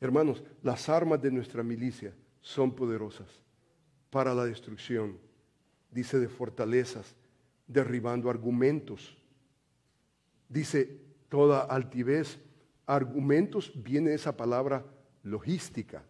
[0.00, 3.28] Hermanos, las armas de nuestra milicia son poderosas
[4.10, 5.18] para la destrucción,
[5.90, 7.14] dice de fortalezas,
[7.66, 9.16] derribando argumentos.
[10.48, 12.38] Dice toda altivez,
[12.86, 14.84] argumentos, viene esa palabra
[15.22, 16.04] logística,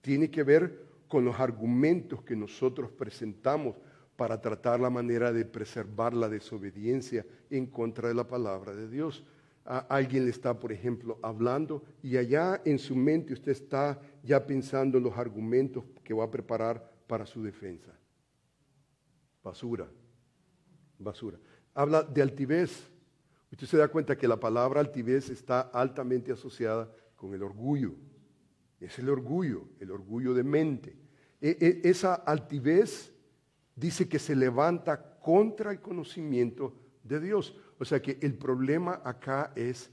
[0.00, 3.76] tiene que ver con los argumentos que nosotros presentamos
[4.16, 9.24] para tratar la manera de preservar la desobediencia en contra de la palabra de Dios.
[9.64, 14.98] Alguien le está, por ejemplo, hablando y allá en su mente usted está ya pensando
[14.98, 17.90] en los argumentos que va a preparar para su defensa.
[19.42, 19.88] Basura,
[20.98, 21.38] basura.
[21.72, 22.90] Habla de altivez.
[23.50, 27.94] Usted se da cuenta que la palabra altivez está altamente asociada con el orgullo.
[28.80, 30.96] Es el orgullo, el orgullo de mente.
[31.40, 33.14] E, e, esa altivez
[33.74, 37.56] dice que se levanta contra el conocimiento de Dios.
[37.78, 39.90] O sea que el problema acá es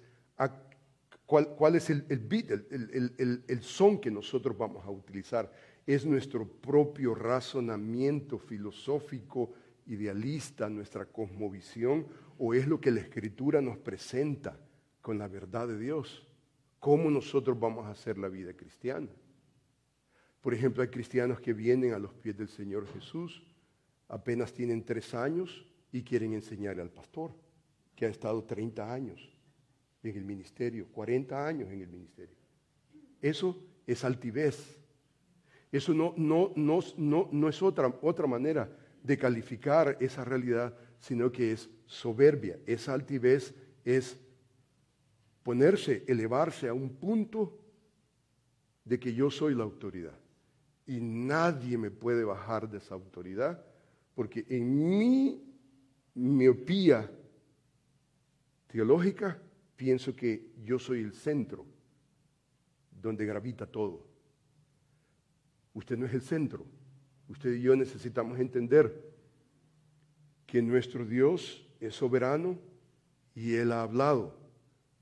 [1.26, 5.52] cuál, es el, beat, el, el son que nosotros vamos a utilizar.
[5.86, 9.54] Es nuestro propio razonamiento filosófico,
[9.88, 14.60] idealista, nuestra cosmovisión, o es lo que la Escritura nos presenta
[15.02, 16.28] con la verdad de Dios.
[16.80, 19.08] ¿Cómo nosotros vamos a hacer la vida cristiana?
[20.42, 23.44] Por ejemplo, hay cristianos que vienen a los pies del Señor Jesús,
[24.08, 27.36] apenas tienen tres años y quieren enseñarle al pastor,
[27.96, 29.32] que ha estado 30 años
[30.04, 32.36] en el ministerio, 40 años en el ministerio.
[33.22, 34.78] Eso es altivez.
[35.72, 38.70] Eso no, no, no, no, es otra, otra manera
[39.04, 42.60] de calificar esa realidad, sino que es soberbia.
[42.66, 43.54] Esa altivez
[43.86, 44.20] es
[45.44, 47.58] ponerse, elevarse a un punto
[48.84, 50.18] de que yo soy la autoridad.
[50.86, 53.64] Y nadie me puede bajar de esa autoridad,
[54.14, 55.42] porque en mi
[56.14, 57.10] miopía
[58.72, 59.38] teológica
[59.76, 61.66] pienso que yo soy el centro
[62.90, 64.08] donde gravita todo.
[65.74, 66.66] Usted no es el centro.
[67.28, 69.12] Usted y yo necesitamos entender
[70.46, 72.58] que nuestro Dios es soberano
[73.36, 74.38] y Él ha hablado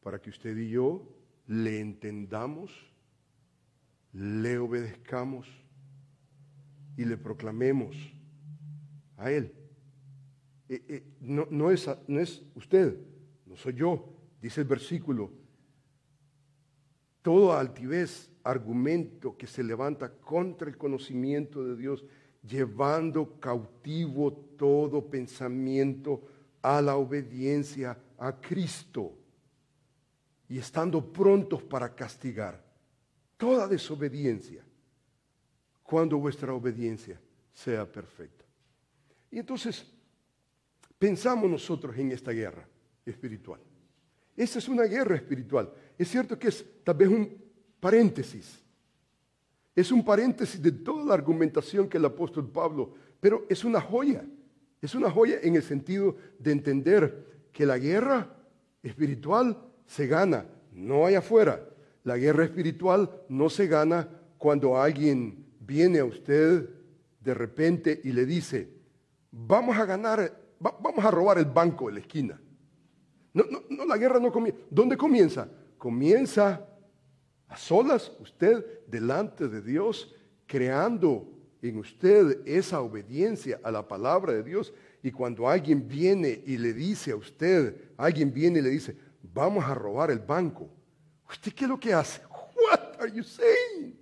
[0.01, 1.07] para que usted y yo
[1.45, 2.71] le entendamos,
[4.13, 5.47] le obedezcamos
[6.97, 7.95] y le proclamemos
[9.17, 9.53] a Él.
[10.69, 11.87] Eh, eh, no, es
[12.55, 12.97] usted,
[13.49, 14.05] no soy yo,
[14.39, 15.31] dice el versículo.
[17.23, 22.05] Todo altivez, argumento que se levanta contra el conocimiento de Dios,
[22.47, 26.21] llevando cautivo todo pensamiento
[26.61, 29.17] a la obediencia a Cristo
[30.47, 32.63] y estando prontos para castigar
[33.35, 34.63] toda desobediencia
[35.83, 37.19] cuando vuestra obediencia
[37.51, 38.45] sea perfecta.
[39.31, 39.85] Y entonces
[40.97, 42.67] pensamos nosotros en esta guerra
[43.09, 43.59] espiritual.
[44.35, 45.71] Esta es una guerra espiritual.
[45.97, 47.37] Es cierto que es tal vez un
[47.79, 48.59] paréntesis.
[49.75, 54.23] Es un paréntesis de toda la argumentación que el apóstol Pablo, pero es una joya.
[54.81, 58.33] Es una joya en el sentido de entender que la guerra
[58.81, 61.67] espiritual se gana, no allá afuera.
[62.03, 66.69] La guerra espiritual no se gana cuando alguien viene a usted
[67.19, 68.69] de repente y le dice,
[69.31, 72.39] vamos a ganar, vamos a robar el banco de la esquina.
[73.39, 74.59] No, no, no, la guerra no comienza.
[74.69, 75.49] ¿Dónde comienza?
[75.77, 76.67] Comienza
[77.47, 80.13] a solas usted delante de Dios,
[80.45, 84.73] creando en usted esa obediencia a la palabra de Dios.
[85.01, 88.97] Y cuando alguien viene y le dice a usted, alguien viene y le dice,
[89.33, 90.69] vamos a robar el banco.
[91.29, 92.21] ¿Usted qué es lo que hace?
[92.27, 93.97] What are you saying?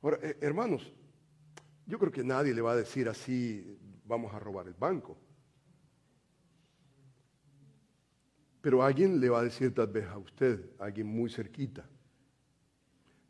[0.00, 0.92] Ahora, eh, hermanos,
[1.86, 5.16] yo creo que nadie le va a decir así, vamos a robar el banco.
[8.60, 11.88] Pero alguien le va a decir tal vez a usted, alguien muy cerquita,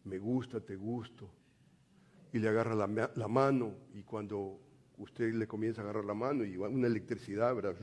[0.04, 1.30] me gusta, te gusto,
[2.32, 4.60] y le agarra la, la mano, y cuando
[4.98, 7.78] usted le comienza a agarrar la mano, y una electricidad, ¿verdad?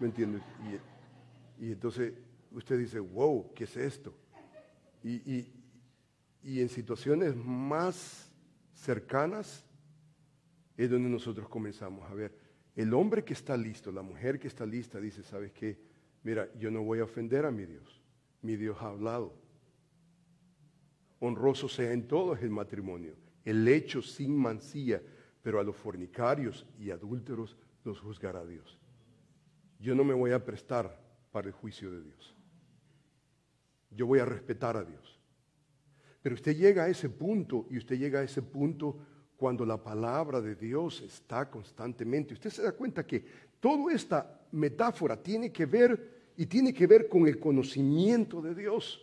[0.00, 0.42] ¿Me entiendes?
[1.60, 2.14] Y, entonces
[2.52, 4.14] usted dice, wow, ¿qué es esto?
[5.02, 5.48] Y,
[6.42, 8.30] y en situaciones más
[8.72, 9.64] cercanas
[10.76, 12.34] es donde nosotros comenzamos a ver.
[12.74, 15.87] El hombre que está listo, la mujer que está lista, dice, ¿sabes qué?
[16.22, 18.02] Mira, yo no voy a ofender a mi Dios.
[18.42, 19.34] Mi Dios ha hablado.
[21.20, 23.14] Honroso sea en todos el matrimonio,
[23.44, 25.02] el hecho sin mancilla,
[25.42, 28.78] pero a los fornicarios y adúlteros los juzgará Dios.
[29.80, 31.00] Yo no me voy a prestar
[31.32, 32.34] para el juicio de Dios.
[33.90, 35.18] Yo voy a respetar a Dios.
[36.22, 38.98] Pero usted llega a ese punto y usted llega a ese punto
[39.36, 42.34] cuando la palabra de Dios está constantemente.
[42.34, 43.24] Usted se da cuenta que
[43.60, 49.00] toda esta metáfora tiene que ver y tiene que ver con el conocimiento de Dios.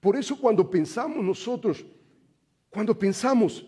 [0.00, 1.84] Por eso cuando pensamos nosotros,
[2.70, 3.64] cuando pensamos,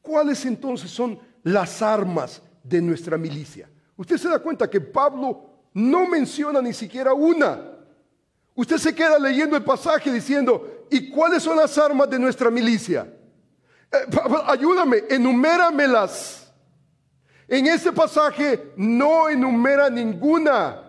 [0.00, 3.68] ¿cuáles entonces son las armas de nuestra milicia?
[3.96, 7.72] Usted se da cuenta que Pablo no menciona ni siquiera una.
[8.54, 13.12] Usted se queda leyendo el pasaje diciendo, ¿y cuáles son las armas de nuestra milicia?
[13.90, 13.96] Eh,
[14.46, 16.43] ayúdame, enuméramelas.
[17.48, 20.80] En este pasaje no enumera ninguna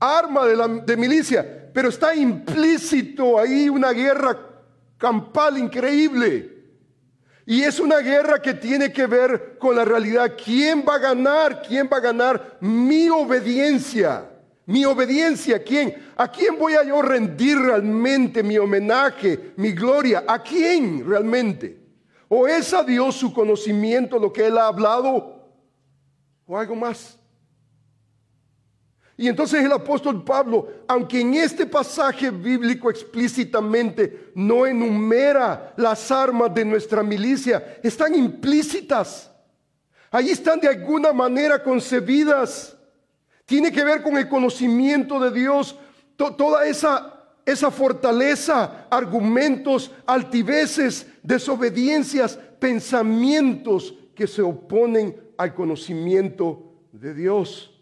[0.00, 4.36] arma de, de milicia, pero está implícito ahí una guerra
[4.96, 6.58] campal increíble.
[7.46, 10.34] Y es una guerra que tiene que ver con la realidad.
[10.44, 11.62] ¿Quién va a ganar?
[11.62, 14.28] ¿Quién va a ganar mi obediencia?
[14.66, 15.94] Mi obediencia, ¿a quién?
[16.14, 20.24] ¿A quién voy a yo rendir realmente mi homenaje, mi gloria?
[20.28, 21.80] ¿A quién realmente?
[22.28, 25.37] ¿O es a Dios su conocimiento lo que Él ha hablado?
[26.48, 27.18] ¿O algo más?
[29.18, 36.54] Y entonces el apóstol Pablo, aunque en este pasaje bíblico explícitamente no enumera las armas
[36.54, 39.30] de nuestra milicia, están implícitas.
[40.10, 42.76] Allí están de alguna manera concebidas.
[43.44, 45.76] Tiene que ver con el conocimiento de Dios,
[46.16, 57.74] toda esa, esa fortaleza, argumentos, altiveces, desobediencias, pensamientos que se oponen al conocimiento de Dios.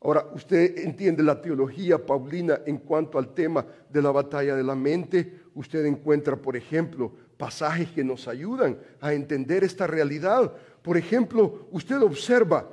[0.00, 4.74] Ahora, usted entiende la teología paulina en cuanto al tema de la batalla de la
[4.74, 5.40] mente.
[5.54, 10.52] Usted encuentra, por ejemplo, pasajes que nos ayudan a entender esta realidad.
[10.82, 12.70] Por ejemplo, usted observa,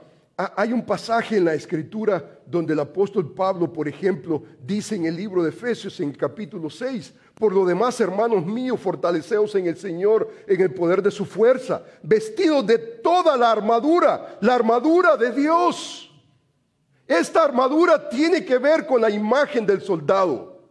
[0.55, 5.15] hay un pasaje en la escritura donde el apóstol Pablo, por ejemplo, dice en el
[5.15, 9.77] libro de Efesios, en el capítulo 6, por lo demás, hermanos míos, fortaleceos en el
[9.77, 15.31] Señor, en el poder de su fuerza, vestidos de toda la armadura, la armadura de
[15.31, 16.07] Dios
[17.11, 20.61] esta armadura tiene que ver con la imagen del soldado.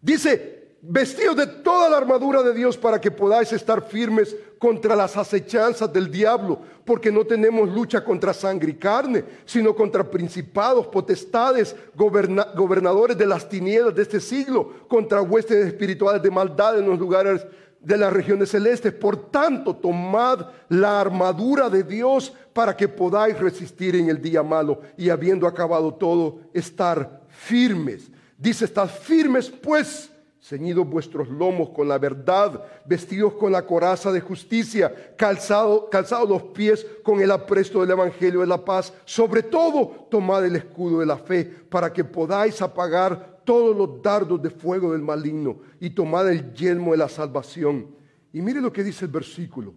[0.00, 5.14] Dice, vestidos de toda la armadura de Dios para que podáis estar firmes contra las
[5.18, 11.76] acechanzas del diablo, porque no tenemos lucha contra sangre y carne, sino contra principados, potestades,
[11.94, 17.46] gobernadores de las tinieblas de este siglo, contra huestes espirituales de maldad en los lugares
[17.78, 18.90] de las regiones celestes.
[18.94, 24.80] Por tanto, tomad la armadura de Dios para que podáis resistir en el día malo
[24.96, 28.10] y habiendo acabado todo, estar firmes.
[28.38, 30.10] Dice, estad firmes pues,
[30.44, 36.42] ceñidos vuestros lomos con la verdad, vestidos con la coraza de justicia, calzados calzado los
[36.52, 38.92] pies con el apresto del Evangelio de la paz.
[39.06, 44.42] Sobre todo, tomad el escudo de la fe para que podáis apagar todos los dardos
[44.42, 47.96] de fuego del maligno y tomad el yelmo de la salvación.
[48.30, 49.72] Y mire lo que dice el versículo.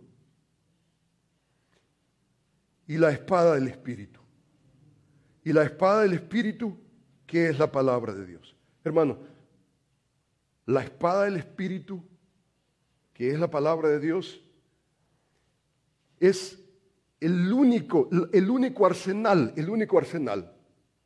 [2.88, 4.20] Y la espada del Espíritu.
[5.46, 6.76] Y la espada del Espíritu,
[7.26, 8.54] que es la palabra de Dios.
[8.84, 9.18] Hermano,
[10.68, 12.04] la espada del Espíritu,
[13.14, 14.40] que es la palabra de Dios,
[16.20, 16.64] es
[17.20, 20.54] el único, el único arsenal, el único arsenal.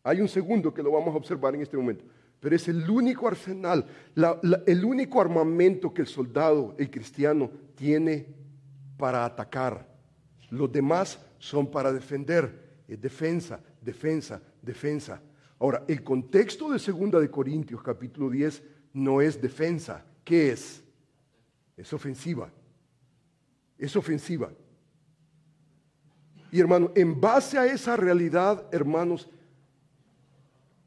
[0.03, 2.03] Hay un segundo que lo vamos a observar en este momento
[2.41, 3.85] pero es el único arsenal,
[4.65, 8.25] el único armamento que el soldado, el cristiano, tiene
[8.97, 9.87] para atacar.
[10.49, 12.81] Los demás son para defender.
[12.87, 15.21] Es defensa, defensa, defensa.
[15.59, 18.63] Ahora, el contexto de Segunda de Corintios capítulo 10
[18.93, 20.03] no es defensa.
[20.23, 20.83] ¿Qué es?
[21.77, 22.51] Es ofensiva.
[23.77, 24.51] Es ofensiva.
[26.51, 29.29] Y hermano, en base a esa realidad, hermanos,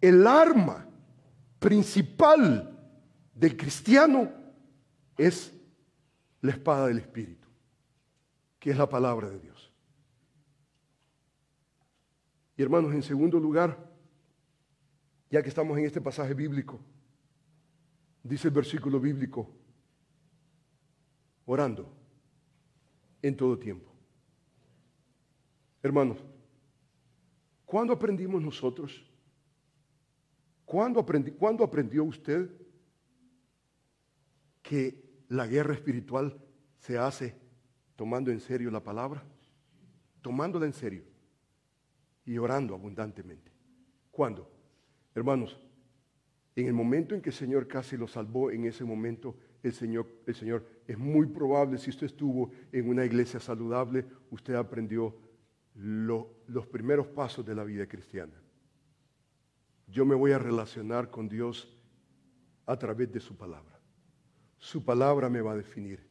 [0.01, 0.87] el arma
[1.59, 2.79] principal
[3.35, 4.31] del cristiano
[5.17, 5.53] es
[6.43, 7.49] la espada del Espíritu,
[8.59, 9.73] que es la palabra de Dios.
[12.57, 13.91] Y hermanos, en segundo lugar,
[15.31, 16.79] ya que estamos en este pasaje bíblico,
[18.25, 19.49] dice el versículo bíblico,
[21.47, 21.95] orando
[23.23, 23.93] en todo tiempo.
[25.81, 26.19] Hermanos,
[27.65, 29.05] ¿cuándo aprendimos nosotros
[30.75, 32.51] ¿Cuándo, aprendió usted
[34.63, 36.37] que la guerra espiritual
[36.79, 37.37] se hace
[37.97, 39.23] tomando en serio la palabra?
[40.23, 41.05] Tomándola en serio
[42.25, 43.53] y orando abundantemente.
[44.11, 44.51] ¿Cuándo?
[45.15, 45.61] Hermanos,
[46.57, 50.07] en el momento en que el Señor casi lo salvó, en ese momento el Señor,
[50.27, 50.65] el Señor.
[50.87, 55.17] Es muy probable, si usted estuvo en una iglesia saludable, usted aprendió
[55.75, 58.35] los primeros pasos de la vida cristiana.
[59.89, 61.69] Yo me voy a relacionar con Dios
[62.67, 63.79] a través de su palabra.
[64.59, 66.07] Su palabra me va a definir.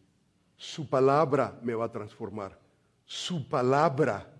[0.55, 2.59] Su palabra me va a transformar.
[3.05, 4.31] Su palabra,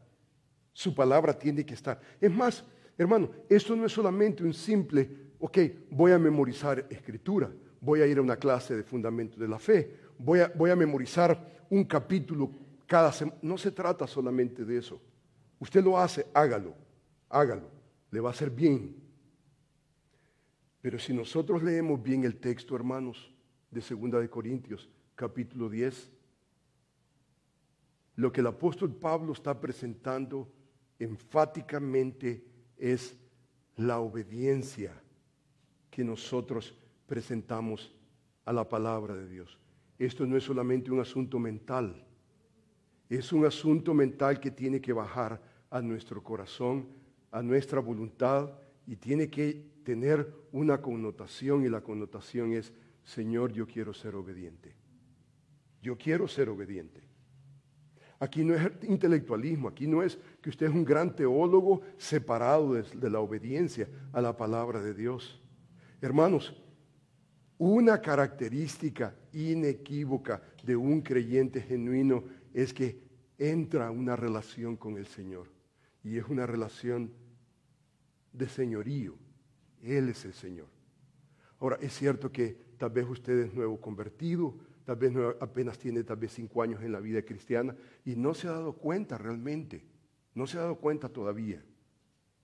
[0.72, 2.00] su palabra tiene que estar.
[2.20, 2.64] Es más,
[2.98, 5.58] hermano, esto no es solamente un simple, ok,
[5.92, 9.94] voy a memorizar escritura, voy a ir a una clase de fundamento de la fe,
[10.18, 12.50] voy a, voy a memorizar un capítulo
[12.88, 13.38] cada semana.
[13.42, 15.02] No se trata solamente de eso.
[15.60, 16.74] Usted lo hace, hágalo,
[17.28, 17.70] hágalo,
[18.10, 18.96] le va a hacer bien.
[20.82, 23.30] Pero si nosotros leemos bien el texto, hermanos,
[23.70, 26.10] de Segunda de Corintios, capítulo 10,
[28.16, 30.50] lo que el apóstol Pablo está presentando
[31.00, 32.46] enfáticamente
[32.78, 33.18] es
[33.76, 35.03] la obediencia
[35.94, 36.74] que nosotros
[37.06, 37.94] presentamos
[38.46, 39.60] a la palabra de Dios.
[40.00, 42.04] Esto no es solamente un asunto mental,
[43.08, 45.40] es un asunto mental que tiene que bajar
[45.70, 46.88] a nuestro corazón,
[47.32, 48.50] a nuestra voluntad
[48.88, 52.74] y tiene que tener una connotación y la connotación es,
[53.04, 54.74] Señor, yo quiero ser obediente.
[55.80, 57.02] Yo quiero ser obediente.
[58.20, 63.10] Aquí no es intelectualismo, aquí no es que usted es un gran teólogo separado de,
[63.12, 65.43] la obediencia a la palabra de Dios.
[66.04, 66.54] Hermanos,
[67.58, 73.00] una característica inequívoca de un creyente genuino es que
[73.38, 75.48] entra una relación con el Señor.
[76.04, 77.10] Y es una relación
[78.34, 79.16] de señorío.
[79.82, 80.68] Él es el Señor.
[81.62, 86.18] Ahora, es cierto que tal vez usted es nuevo convertido, tal vez apenas tiene tal
[86.18, 89.86] vez cinco años en la vida cristiana y no se ha dado cuenta realmente,
[90.36, 91.64] no se ha dado cuenta todavía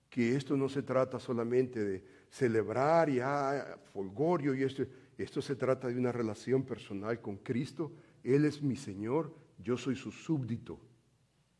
[0.10, 4.84] que esto no se trata solamente de celebrar y ah, folgorio y esto,
[5.17, 7.91] esto se trata de una relación personal con Cristo.
[8.23, 10.80] Él es mi Señor, yo soy su súbdito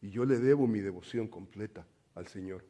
[0.02, 2.64] y yo le debo mi devoción completa al Señor.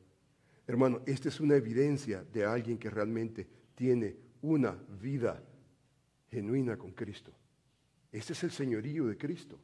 [0.68, 5.43] Hermano, esta es una evidencia de alguien que realmente tiene una vida
[6.30, 7.32] genuina con Cristo.
[8.12, 9.60] Este es el señorío de Cristo.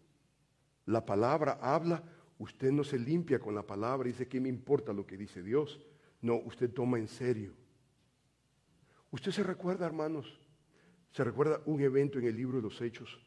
[0.85, 2.03] La palabra habla,
[2.37, 5.41] usted no se limpia con la palabra y dice, ¿qué me importa lo que dice
[5.41, 5.79] Dios?
[6.21, 7.53] No, usted toma en serio.
[9.15, 10.25] Usted se recuerda, hermanos,
[11.13, 13.17] se recuerda un evento en el libro de los Hechos.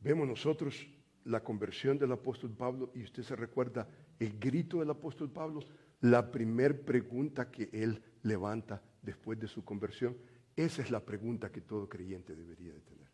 [0.00, 0.88] Vemos nosotros
[1.22, 5.60] la conversión del apóstol Pablo y usted se recuerda el grito del apóstol Pablo,
[6.00, 10.16] la primer pregunta que él levanta después de su conversión.
[10.56, 13.08] Esa es la pregunta que todo creyente debería de tener.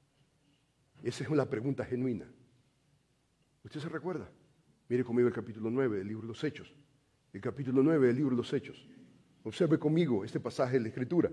[1.02, 2.26] Esa es una pregunta genuina.
[3.62, 4.32] ¿Usted se recuerda?
[4.88, 6.74] Mire conmigo el capítulo 9 del libro de los Hechos.
[7.30, 8.88] El capítulo 9 del libro de los Hechos.
[9.44, 11.30] Observe conmigo este pasaje de la Escritura.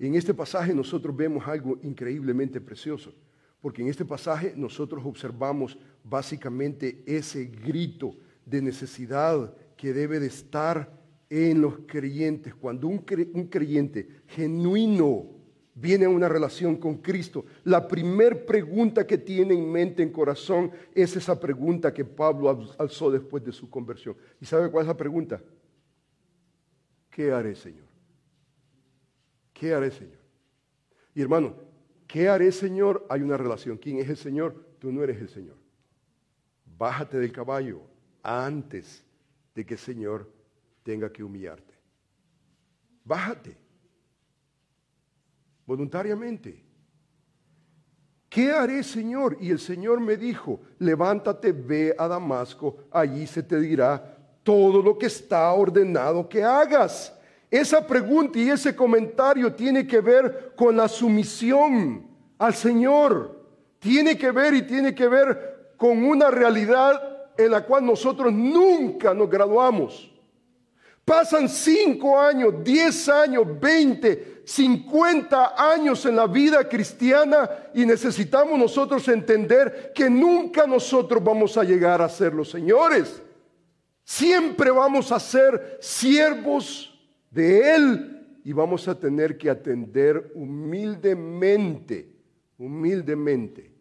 [0.00, 3.14] En este pasaje nosotros vemos algo increíblemente precioso,
[3.60, 10.92] porque en este pasaje nosotros observamos básicamente ese grito de necesidad que debe de estar
[11.30, 12.52] en los creyentes.
[12.52, 15.26] Cuando un, creyente genuino
[15.72, 20.72] viene a una relación con Cristo, la primer pregunta que tiene en mente, en corazón,
[20.92, 24.16] es esa pregunta que Pablo alzó después de su conversión.
[24.40, 25.40] ¿Y sabe cuál es la pregunta?
[27.14, 27.86] ¿Qué haré, Señor?
[29.52, 30.18] ¿Qué haré, Señor?
[31.14, 31.54] Y hermano,
[32.08, 33.06] ¿qué haré, Señor?
[33.08, 33.78] Hay una relación.
[33.78, 34.66] ¿Quién es el Señor?
[34.80, 35.56] Tú no eres el Señor.
[36.76, 37.82] Bájate del caballo
[38.20, 39.04] antes
[39.54, 40.28] de que el Señor
[40.82, 41.72] tenga que humillarte.
[43.04, 43.56] Bájate.
[45.66, 46.64] Voluntariamente.
[48.28, 49.36] ¿Qué haré, Señor?
[49.40, 54.13] Y el Señor me dijo, levántate, ve a Damasco, allí se te dirá
[54.44, 57.12] todo lo que está ordenado que hagas.
[57.50, 62.06] Esa pregunta y ese comentario tiene que ver con la sumisión
[62.38, 63.42] al Señor.
[63.78, 67.00] Tiene que ver y tiene que ver con una realidad
[67.36, 70.10] en la cual nosotros nunca nos graduamos.
[71.04, 79.06] Pasan cinco años, diez años, veinte, cincuenta años en la vida cristiana y necesitamos nosotros
[79.08, 83.22] entender que nunca nosotros vamos a llegar a ser los señores.
[84.04, 86.94] Siempre vamos a ser siervos
[87.30, 92.14] de Él y vamos a tener que atender humildemente,
[92.58, 93.72] humildemente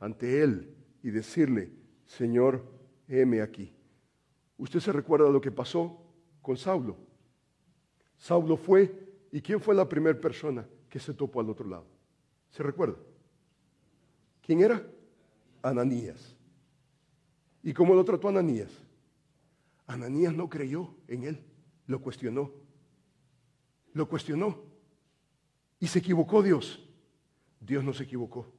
[0.00, 0.74] ante Él
[1.04, 1.70] y decirle,
[2.04, 2.64] Señor,
[3.06, 3.72] heme aquí.
[4.58, 6.02] ¿Usted se recuerda lo que pasó
[6.42, 6.96] con Saulo?
[8.16, 8.92] Saulo fue,
[9.30, 11.86] ¿y quién fue la primera persona que se topó al otro lado?
[12.50, 12.96] ¿Se recuerda?
[14.42, 14.84] ¿Quién era?
[15.62, 16.34] Ananías.
[17.62, 18.87] ¿Y cómo lo trató Ananías?
[19.88, 21.44] Ananías no creyó en él,
[21.86, 22.52] lo cuestionó.
[23.94, 24.62] Lo cuestionó.
[25.80, 26.86] Y se equivocó Dios.
[27.58, 28.52] Dios no se equivocó.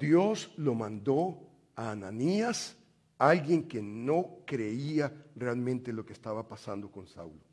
[0.00, 2.76] Dios lo mandó a Ananías,
[3.18, 7.44] alguien que no creía realmente lo que estaba pasando con Saulo.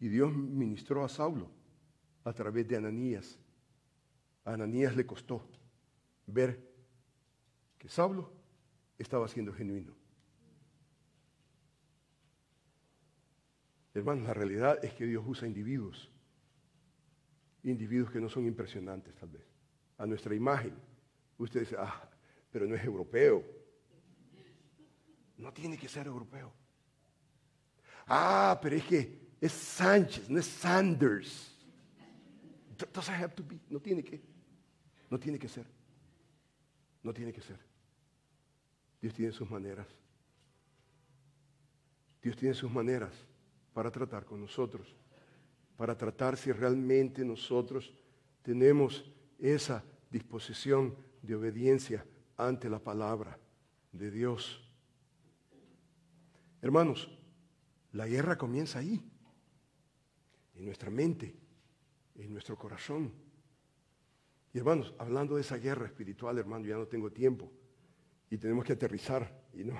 [0.00, 1.48] Y Dios ministró a Saulo
[2.24, 3.38] a través de Ananías.
[4.44, 5.46] A Ananías le costó
[6.26, 6.69] ver
[7.80, 8.30] que Saulo
[8.98, 9.94] estaba siendo genuino.
[13.94, 16.10] Hermanos, la realidad es que Dios usa individuos,
[17.64, 19.44] individuos que no son impresionantes tal vez,
[19.96, 20.74] a nuestra imagen.
[21.38, 22.08] Usted dice, ah,
[22.52, 23.42] pero no es europeo.
[25.38, 26.52] No tiene que ser europeo.
[28.06, 31.56] Ah, pero es que es Sánchez, no es Sanders.
[32.92, 33.58] Doesn't have to be.
[33.70, 34.20] No tiene que.
[35.08, 35.66] No tiene que ser.
[37.02, 37.69] No tiene que ser.
[39.00, 39.86] Dios tiene sus maneras.
[42.22, 43.12] Dios tiene sus maneras
[43.72, 44.94] para tratar con nosotros.
[45.76, 47.94] Para tratar si realmente nosotros
[48.42, 52.04] tenemos esa disposición de obediencia
[52.36, 53.38] ante la palabra
[53.92, 54.62] de Dios.
[56.60, 57.10] Hermanos,
[57.92, 59.02] la guerra comienza ahí
[60.54, 61.34] en nuestra mente,
[62.16, 63.12] en nuestro corazón.
[64.52, 67.50] Y hermanos, hablando de esa guerra espiritual, hermano, ya no tengo tiempo
[68.30, 69.74] y tenemos que aterrizar y no,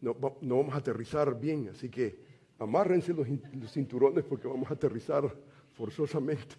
[0.00, 2.24] no, vamos a aterrizar bien, así que
[2.58, 5.36] amárrense los, los cinturones porque vamos a aterrizar
[5.72, 6.54] forzosamente.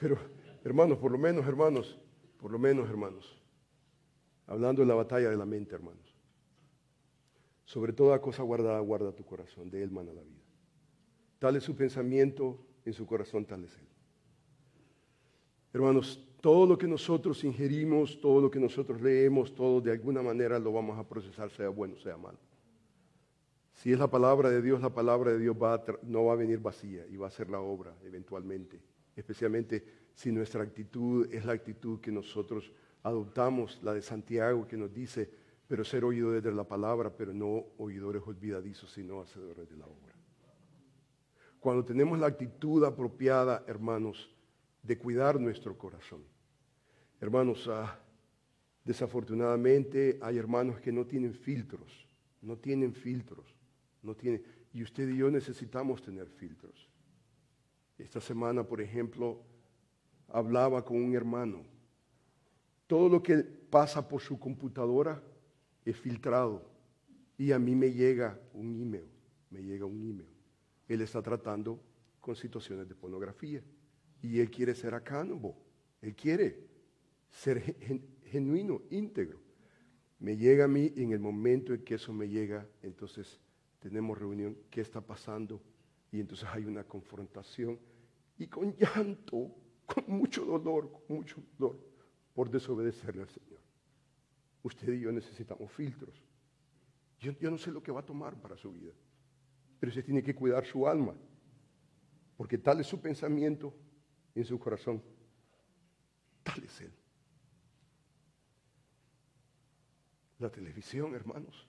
[0.00, 0.16] Pero,
[0.64, 2.00] hermanos, por lo menos, hermanos,
[2.38, 3.40] por lo menos, hermanos,
[4.46, 6.16] hablando de la batalla de la mente, hermanos,
[7.64, 10.42] sobre toda cosa guardada, guarda tu corazón, de él mana la vida.
[11.38, 13.88] Tal es su pensamiento, en su corazón tal es Él.
[15.72, 20.58] Hermanos, todo lo que nosotros ingerimos, todo lo que nosotros leemos, todo de alguna manera
[20.58, 22.36] lo vamos a procesar, sea bueno, sea malo.
[23.74, 26.58] Si es la palabra de Dios, la palabra de Dios va no va a venir
[26.58, 28.82] vacía y va a ser la obra eventualmente.
[29.14, 29.84] Especialmente
[30.14, 32.72] si nuestra actitud es la actitud que nosotros
[33.04, 35.30] adoptamos, la de Santiago, que nos dice,
[35.68, 40.12] pero ser oídores de la palabra, pero no oidores olvidadizos, sino hacedores de la obra.
[41.60, 44.28] Cuando tenemos la actitud apropiada, hermanos,
[44.82, 46.22] de cuidar nuestro corazón.
[47.20, 47.98] Hermanos, ah,
[48.84, 52.06] desafortunadamente hay hermanos que no tienen filtros,
[52.40, 53.54] no tienen filtros,
[54.02, 56.88] no tienen, y usted y yo necesitamos tener filtros.
[57.98, 59.42] Esta semana, por ejemplo,
[60.28, 61.64] hablaba con un hermano.
[62.86, 65.22] Todo lo que pasa por su computadora
[65.84, 66.68] es filtrado
[67.38, 69.08] y a mí me llega un email,
[69.50, 70.32] me llega un email
[70.92, 71.80] él está tratando
[72.20, 73.62] con situaciones de pornografía.
[74.22, 75.56] Y él quiere ser acánabo.
[76.00, 76.58] Él quiere
[77.30, 77.60] ser
[78.24, 79.40] genuino, íntegro.
[80.18, 83.40] Me llega a mí en el momento en que eso me llega, entonces
[83.80, 85.60] tenemos reunión, ¿qué está pasando?
[86.12, 87.78] Y entonces hay una confrontación
[88.38, 89.50] y con llanto,
[89.84, 91.78] con mucho dolor, con mucho dolor,
[92.34, 93.60] por desobedecerle al Señor.
[94.62, 96.22] Usted y yo necesitamos filtros.
[97.18, 98.92] Yo, yo no sé lo que va a tomar para su vida
[99.82, 101.12] pero usted tiene que cuidar su alma,
[102.36, 103.74] porque tal es su pensamiento
[104.34, 105.02] en su corazón,
[106.42, 106.92] tal es él.
[110.38, 111.66] La televisión, hermanos.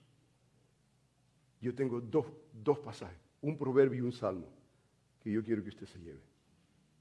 [1.60, 4.48] Yo tengo dos, dos pasajes, un proverbio y un salmo,
[5.20, 6.20] que yo quiero que usted se lleve.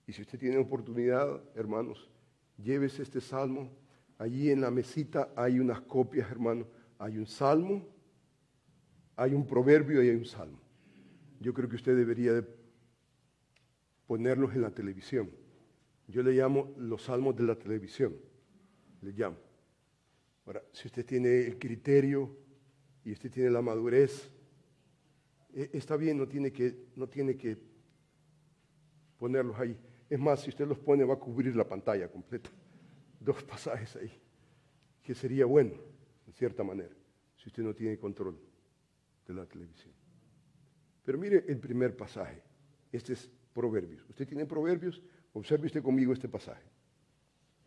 [0.08, 2.10] Y si usted tiene oportunidad, hermanos,
[2.58, 3.72] llévese este salmo.
[4.18, 6.68] Allí en la mesita hay unas copias, hermanos.
[7.00, 7.88] Hay un salmo,
[9.16, 10.64] hay un proverbio y hay un salmo
[11.44, 12.48] yo creo que usted debería de
[14.08, 15.30] ponerlos en la televisión.
[16.08, 18.16] Yo le llamo los salmos de la televisión,
[19.02, 19.38] le llamo.
[20.46, 22.36] Ahora, si usted tiene el criterio
[23.06, 24.30] y usted tiene la madurez,
[25.54, 27.58] e, está bien, no tiene que, no tiene que
[29.18, 29.78] ponerlos ahí.
[30.10, 32.50] Es más, si usted los pone va a cubrir la pantalla completa.
[33.20, 34.12] Dos pasajes ahí,
[35.02, 35.74] que sería bueno,
[36.28, 36.94] en cierta manera,
[37.38, 38.38] si usted no tiene control
[39.26, 39.94] de la televisión.
[41.04, 42.42] Pero mire el primer pasaje.
[42.92, 44.06] Este es Proverbios.
[44.10, 45.02] ¿Usted tiene Proverbios?
[45.34, 46.64] Observe usted conmigo este pasaje.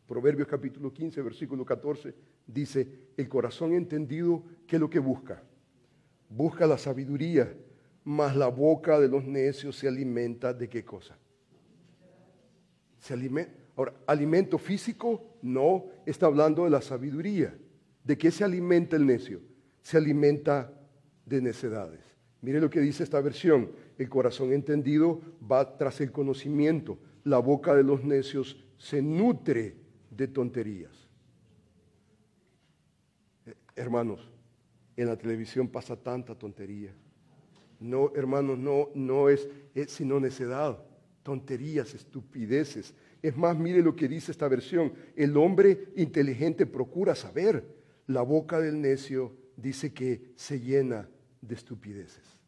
[0.07, 2.15] Proverbios capítulo 15, versículo 14,
[2.47, 5.43] dice, el corazón entendido, ¿qué es lo que busca?
[6.29, 7.53] Busca la sabiduría,
[8.05, 11.19] mas la boca de los necios se alimenta de qué cosa?
[13.01, 13.53] Se alimenta.
[13.75, 17.59] Ahora, alimento físico, no, está hablando de la sabiduría.
[18.05, 19.41] ¿De qué se alimenta el necio?
[19.83, 20.73] Se alimenta
[21.27, 22.01] de necedades.
[22.41, 23.73] Mire lo que dice esta versión.
[23.99, 26.99] El corazón entendido va tras el conocimiento.
[27.27, 29.75] La boca de los necios se nutre
[30.11, 30.93] de tonterías.
[33.47, 34.31] Eh, hermanos,
[34.97, 36.95] en la televisión pasa tanta tontería.
[37.81, 40.81] No, hermanos, no, no es, es sino necedad,
[41.25, 42.95] tonterías, estupideces.
[43.21, 44.93] Es más, mire lo que dice esta versión.
[45.17, 47.75] El hombre inteligente procura saber.
[48.07, 51.09] La boca del necio dice que se llena
[51.41, 52.39] de estupideces.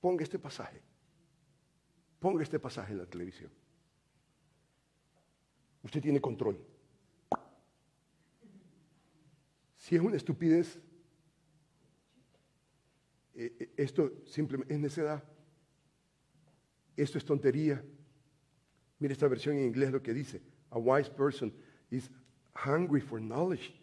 [0.00, 0.82] Ponga este pasaje.
[2.24, 3.50] Ponga este pasaje en la televisión.
[5.82, 6.58] Usted tiene control.
[9.76, 10.80] Si es una estupidez,
[13.34, 15.22] eh, eh, esto simplemente es necedad.
[16.96, 17.84] Esto es tontería.
[19.00, 20.40] Mire esta versión en inglés lo que dice.
[20.70, 21.52] A wise person
[21.90, 22.10] is
[22.54, 23.74] hungry for knowledge,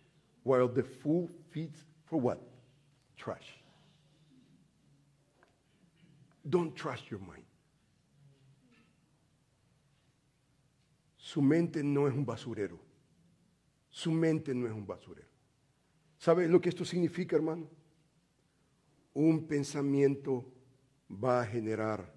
[0.43, 2.39] while the fool feeds for what?
[3.17, 3.61] Trash.
[6.49, 7.45] Don't trust your mind.
[11.31, 12.77] Su mente no es un basurero.
[13.89, 15.29] Su mente no es un basurero.
[16.17, 17.69] ¿Sabe lo que esto significa, hermano?
[19.13, 20.51] Un pensamiento
[21.09, 22.13] va a generar,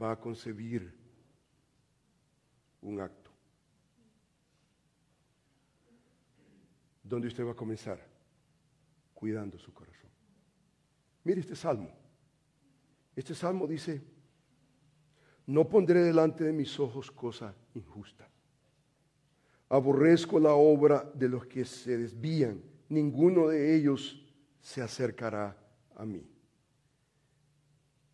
[0.00, 0.90] va a concebir
[2.80, 3.30] un acto.
[7.02, 8.02] ¿Dónde usted va a comenzar?
[9.12, 10.10] Cuidando su corazón.
[11.24, 11.90] Mire este salmo.
[13.14, 14.02] Este salmo dice,
[15.44, 18.30] no pondré delante de mis ojos cosa injusta.
[19.68, 22.62] Aborrezco la obra de los que se desvían.
[22.88, 24.24] Ninguno de ellos
[24.60, 25.56] se acercará
[25.96, 26.24] a mí.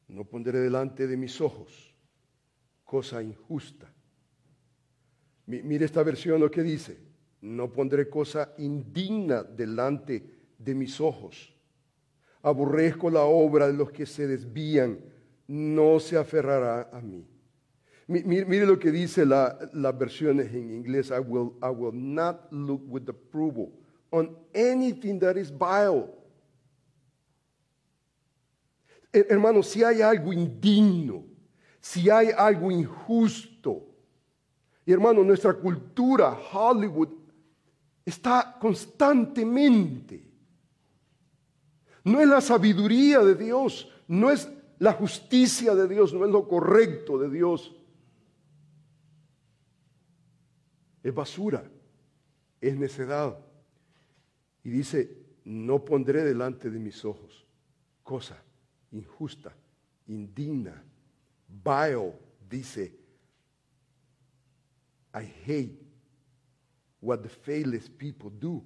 [0.09, 1.93] No pondré delante de mis ojos
[2.93, 3.91] cosa injusta.
[5.47, 6.99] Mire esta versión lo que dice.
[7.41, 10.23] No pondré cosa indigna delante
[10.59, 11.57] de mis ojos.
[12.43, 14.99] Aborrezco la obra de los que se desvían.
[15.49, 17.27] No se aferrará a mí.
[18.13, 21.11] Mire, lo que dice las versiones en inglés.
[21.11, 23.73] I will, I will not look with approval
[24.11, 26.11] on anything that is vile.
[29.13, 31.25] Hermano, si hay algo indigno,
[31.81, 33.89] si hay algo injusto,
[34.85, 37.09] y hermano, nuestra cultura, Hollywood,
[38.05, 40.29] está constantemente.
[42.05, 46.49] No es la sabiduría de Dios, no es la justicia de Dios, no es lo
[46.49, 47.75] correcto de Dios.
[51.03, 51.65] Es basura,
[52.61, 53.39] es necedad.
[54.65, 57.47] Y dice, no pondré delante de mis ojos
[58.03, 58.37] cosa
[58.93, 59.55] injusta,
[60.07, 60.83] indigna,
[61.49, 62.13] vile,
[62.49, 62.93] dice,
[65.15, 65.79] I hate
[67.01, 68.63] what the faithless people do.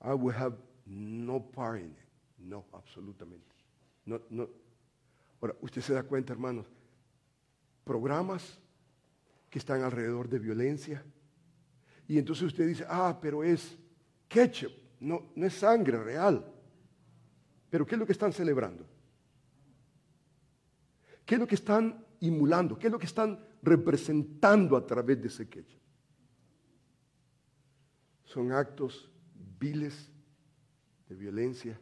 [0.00, 0.56] I will have
[0.86, 2.08] no part in it.
[2.38, 3.54] No, absolutamente.
[4.06, 4.48] No, no.
[5.40, 6.66] Ahora, usted se da cuenta, hermanos,
[7.84, 8.58] programas
[9.48, 11.04] que están alrededor de violencia,
[12.10, 13.78] y entonces usted dice, ah, pero es
[14.26, 16.44] ketchup, no, no es sangre real.
[17.70, 18.84] Pero ¿qué es lo que están celebrando?
[21.24, 22.76] ¿Qué es lo que están emulando?
[22.76, 25.80] ¿Qué es lo que están representando a través de ese ketchup?
[28.24, 29.08] Son actos
[29.60, 30.10] viles
[31.08, 31.80] de violencia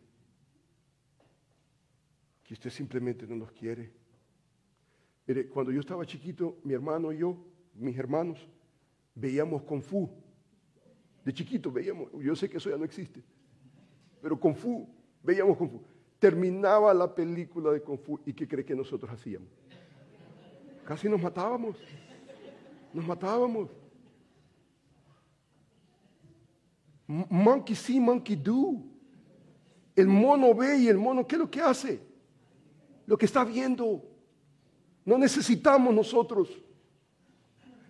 [2.45, 3.91] que usted simplemente no los quiere.
[5.49, 7.35] Cuando yo estaba chiquito, mi hermano y yo,
[7.77, 8.47] mis hermanos,
[9.19, 10.09] veíamos Kung Fu.
[11.25, 13.23] De chiquito veíamos, yo sé que eso ya no existe,
[14.23, 14.89] pero Kung Fu,
[15.23, 15.83] veíamos Kung Fu.
[16.19, 19.49] Terminaba la película de Kung Fu y ¿qué cree que nosotros hacíamos?
[20.85, 21.77] Casi nos matábamos,
[22.95, 23.69] nos matábamos.
[27.07, 28.83] Monkey see, monkey do.
[29.97, 32.01] El mono ve y el mono, ¿qué es lo que hace?
[33.07, 34.03] Lo que está viendo.
[35.05, 36.49] No necesitamos nosotros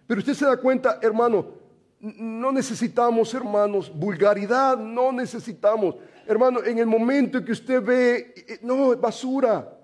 [0.09, 1.53] pero usted se da cuenta, hermano,
[2.01, 5.97] no necesitamos, hermanos, vulgaridad, no necesitamos.
[6.27, 9.79] Hermano, en el momento que usted ve, eh, no, es basura.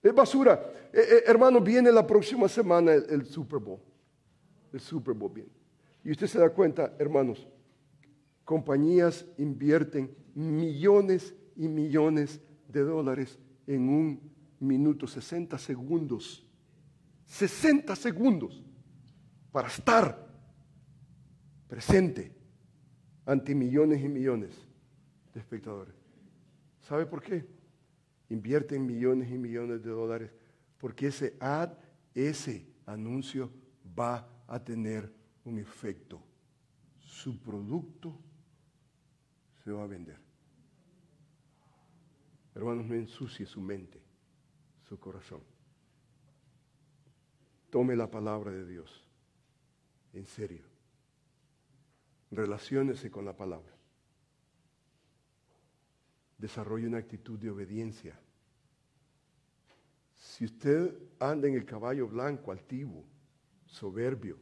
[0.00, 0.70] Es basura.
[0.92, 3.80] Eh, eh, hermano, viene la próxima semana el, Super Bowl.
[4.72, 5.50] El Super Bowl viene.
[6.04, 7.44] Y usted se da cuenta, hermanos,
[8.44, 14.20] compañías invierten millones y millones de dólares en un
[14.60, 16.46] minuto, 60 segundos.
[17.24, 18.62] 60 segundos
[19.56, 20.28] para estar
[21.66, 22.30] presente
[23.24, 24.54] ante millones y millones
[25.32, 25.94] de espectadores.
[26.82, 27.48] ¿Sabe por qué?
[28.28, 30.30] Invierten millones y millones de dólares
[30.76, 31.72] porque ese ad,
[32.14, 33.50] ese anuncio
[33.98, 35.10] va a tener
[35.46, 36.20] un efecto.
[36.98, 38.14] Su producto
[39.64, 40.18] se va a vender.
[42.54, 44.02] Hermanos, no ensucie su mente,
[44.82, 45.40] su corazón.
[47.70, 49.05] Tome la palabra de Dios
[50.16, 50.64] en serio.
[52.30, 53.76] Relaciónese con la palabra.
[56.38, 58.18] desarrolle una actitud de obediencia.
[60.14, 63.04] Si usted anda en el caballo blanco, altivo,
[63.64, 64.38] soberbio,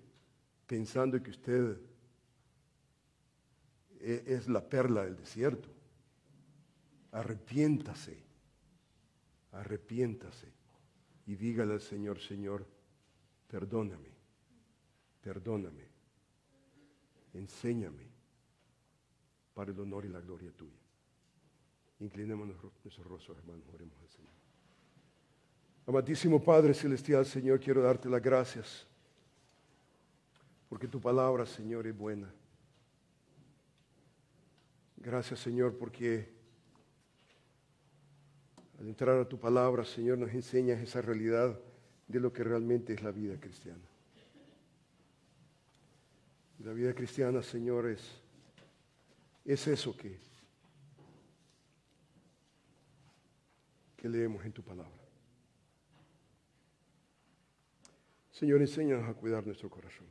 [0.67, 1.79] pensando que usted
[4.01, 5.69] e-, es la perla del desierto,
[7.13, 8.19] arrepiéntase,
[9.53, 10.53] arrepiéntase
[11.27, 12.67] y dígale al Señor, Señor,
[13.47, 14.14] perdóname,
[15.25, 15.83] perdóname,
[17.33, 18.07] enséñame
[19.55, 20.77] para el honor y la gloria tuya.
[22.01, 24.33] Inclinemos nuestros rostros, hermanos, oremos al Señor.
[25.87, 28.87] Amadísimo Padre Celestial, Señor, quiero darte las gracias,
[30.69, 32.31] porque tu palabra, Señor, es buena.
[34.97, 36.35] Gracias, Señor, porque
[38.79, 41.59] al entrar a tu palabra, Señor, nos enseñas esa realidad
[42.09, 43.94] de lo que realmente es la vida cristiana.
[46.61, 48.23] La vida cristiana, Señor, es,
[49.45, 50.19] es eso que,
[53.97, 55.05] que leemos en tu palabra.
[58.31, 60.07] Señor, enséñanos a cuidar nuestro corazón.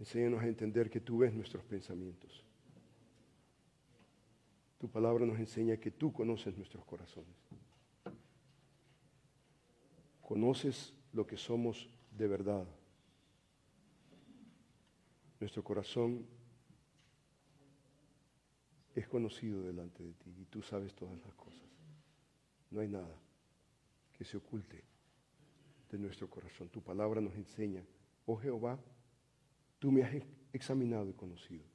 [0.00, 2.44] Enséñanos a entender que tú ves nuestros pensamientos.
[4.78, 7.34] Tu palabra nos enseña que tú conoces nuestros corazones.
[10.20, 12.66] Conoces lo que somos de verdad.
[15.44, 16.24] Nuestro corazón
[18.94, 21.68] es conocido delante de ti y tú sabes todas las cosas.
[22.70, 23.14] No hay nada
[24.14, 24.82] que se oculte
[25.90, 26.70] de nuestro corazón.
[26.70, 27.84] Tu palabra nos enseña,
[28.24, 28.78] oh Jehová,
[29.78, 30.14] Tú me has
[30.50, 31.66] examinado y conocido.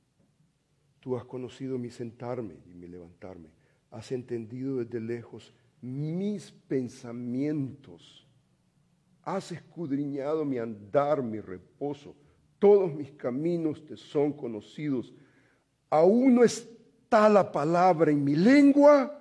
[0.99, 3.51] Tú has conocido mi sentarme y mi levantarme.
[3.91, 8.27] Has entendido desde lejos mis pensamientos.
[9.21, 12.15] Has escudriñado mi andar, mi reposo.
[12.59, 15.13] Todos mis caminos te son conocidos.
[15.89, 19.15] Aún no está la palabra en mi lengua.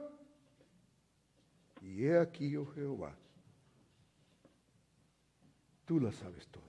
[1.80, 3.16] Y he aquí, oh Jehová,
[5.86, 6.68] tú la sabes todo.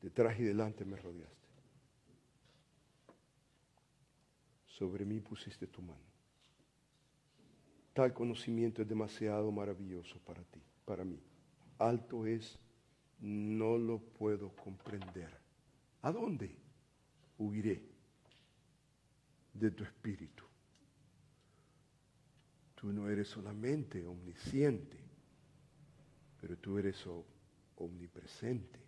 [0.00, 1.36] Detrás y delante me rodeaste.
[4.64, 6.00] Sobre mí pusiste tu mano.
[7.92, 11.20] Tal conocimiento es demasiado maravilloso para ti, para mí.
[11.80, 12.58] Alto es,
[13.20, 15.30] no lo puedo comprender.
[16.02, 16.54] ¿A dónde
[17.38, 17.82] huiré
[19.54, 20.44] de tu espíritu?
[22.74, 24.98] Tú no eres solamente omnisciente,
[26.40, 27.02] pero tú eres
[27.76, 28.78] omnipresente.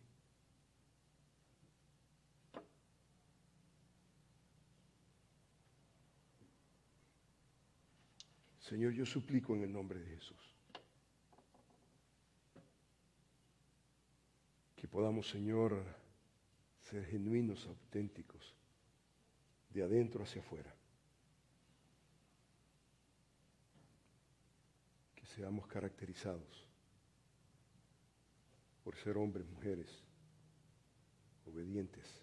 [8.61, 10.53] Señor, yo suplico en el nombre de Jesús
[14.82, 15.83] que podamos, Señor,
[16.79, 18.55] ser genuinos, auténticos,
[19.71, 20.73] de adentro hacia afuera.
[25.15, 26.67] Que seamos caracterizados
[28.85, 30.05] por ser hombres, mujeres,
[31.47, 32.21] obedientes.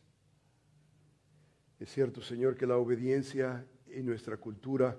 [1.80, 4.96] Es cierto, Señor, que la obediencia en nuestra cultura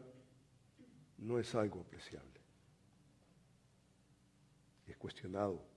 [1.18, 2.40] no es algo apreciable.
[4.88, 5.69] Es cuestionado.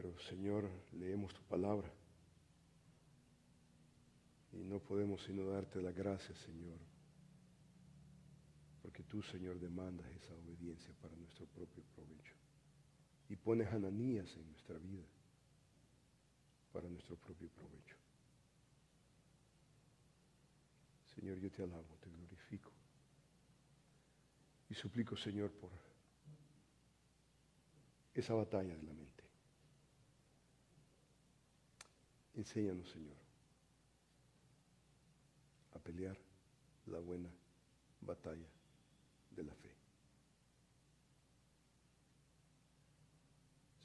[0.00, 1.92] Pero Señor, leemos tu palabra
[4.50, 6.78] y no podemos sino darte la gracia, Señor,
[8.80, 12.34] porque tú, Señor, demandas esa obediencia para nuestro propio provecho
[13.28, 15.04] y pones ananías en nuestra vida
[16.72, 17.96] para nuestro propio provecho.
[21.14, 22.72] Señor, yo te alabo, te glorifico.
[24.70, 25.72] Y suplico, Señor, por
[28.14, 29.09] esa batalla de la mente.
[32.34, 33.16] Enséñanos, Señor,
[35.74, 36.16] a pelear
[36.86, 37.30] la buena
[38.00, 38.48] batalla
[39.30, 39.74] de la fe.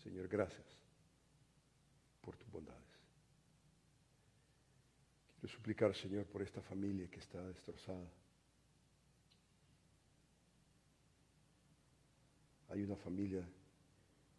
[0.04, 0.68] Señor, gracias
[2.22, 2.86] por tu bondad
[5.48, 8.10] suplicar, Señor, por esta familia que está destrozada.
[12.70, 13.48] Hay una familia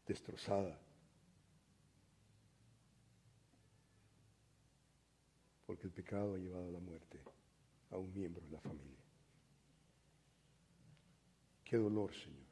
[0.06, 0.78] destrozada
[5.66, 7.20] porque el pecado ha llevado a la muerte
[7.90, 8.96] a un miembro de la familia.
[11.64, 12.46] Qué dolor, Señor.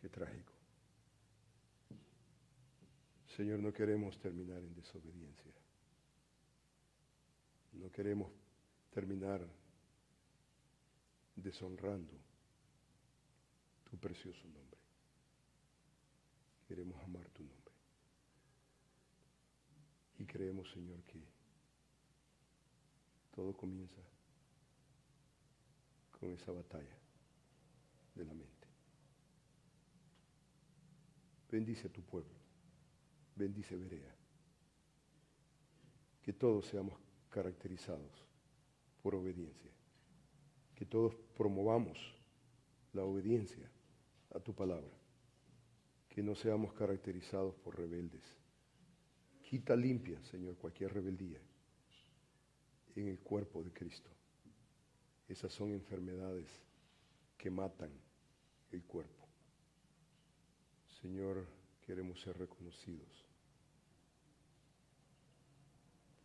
[0.00, 0.52] Qué trágico.
[3.36, 5.52] Señor, no queremos terminar en desobediencia.
[7.74, 8.32] No queremos
[8.90, 9.46] terminar
[11.34, 12.14] deshonrando
[13.90, 14.80] tu precioso nombre.
[16.66, 17.74] Queremos amar tu nombre.
[20.18, 21.18] Y creemos, Señor, que
[23.36, 24.00] todo comienza
[26.18, 26.96] con esa batalla
[28.14, 28.66] de la mente.
[31.50, 32.32] Bendice a tu pueblo.
[33.34, 34.16] Bendice Berea.
[36.22, 38.26] Que todos seamos caracterizados
[39.02, 39.70] por obediencia.
[40.74, 41.98] Que todos promovamos
[42.94, 43.70] la obediencia
[44.34, 44.96] a tu palabra.
[46.08, 48.24] Que no seamos caracterizados por rebeldes.
[49.42, 51.40] Quita limpia, Señor, cualquier rebeldía
[52.96, 54.10] en el cuerpo de Cristo.
[55.28, 56.48] Esas son enfermedades
[57.36, 57.90] que matan
[58.72, 59.26] el cuerpo.
[61.00, 61.46] Señor,
[61.86, 63.24] queremos ser reconocidos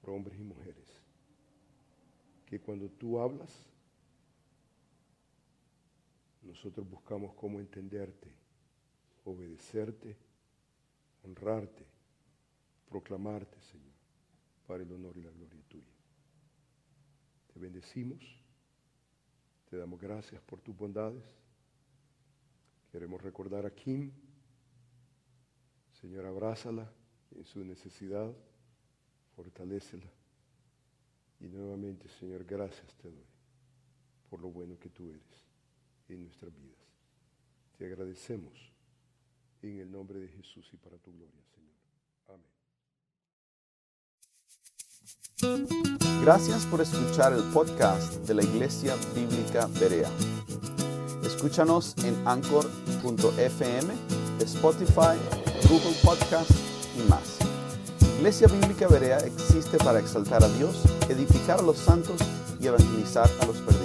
[0.01, 0.88] por hombres y mujeres
[2.45, 3.49] que cuando tú hablas,
[6.41, 8.30] nosotros buscamos cómo entenderte,
[9.24, 10.17] obedecerte,
[11.24, 11.86] honrarte,
[12.89, 13.93] proclamarte, Señor,
[14.67, 15.90] para el honor y la gloria tuya.
[17.53, 18.23] Te bendecimos,
[19.69, 21.23] te damos gracias por tus bondades.
[22.91, 24.11] Queremos recordar a Kim
[26.01, 26.91] Señor, abrázala
[27.35, 28.33] en su necesidad,
[29.35, 30.09] fortalécela.
[31.39, 33.25] Y nuevamente, Señor, gracias te doy
[34.29, 35.45] por lo bueno que tú eres
[36.09, 36.79] en nuestras vidas.
[37.77, 38.71] Te agradecemos
[39.61, 41.75] en el nombre de Jesús y para tu gloria, Señor.
[45.43, 45.97] Amén.
[46.22, 50.07] Gracias por escuchar el podcast de la Iglesia Bíblica Berea.
[51.26, 53.93] Escúchanos en anchor.fm,
[54.39, 55.17] Spotify,
[55.67, 56.51] Google Podcast
[56.95, 57.39] y más.
[58.19, 62.22] Iglesia Bíblica Berea existe para exaltar a Dios, edificar a los santos
[62.59, 63.80] y evangelizar a los perdidos.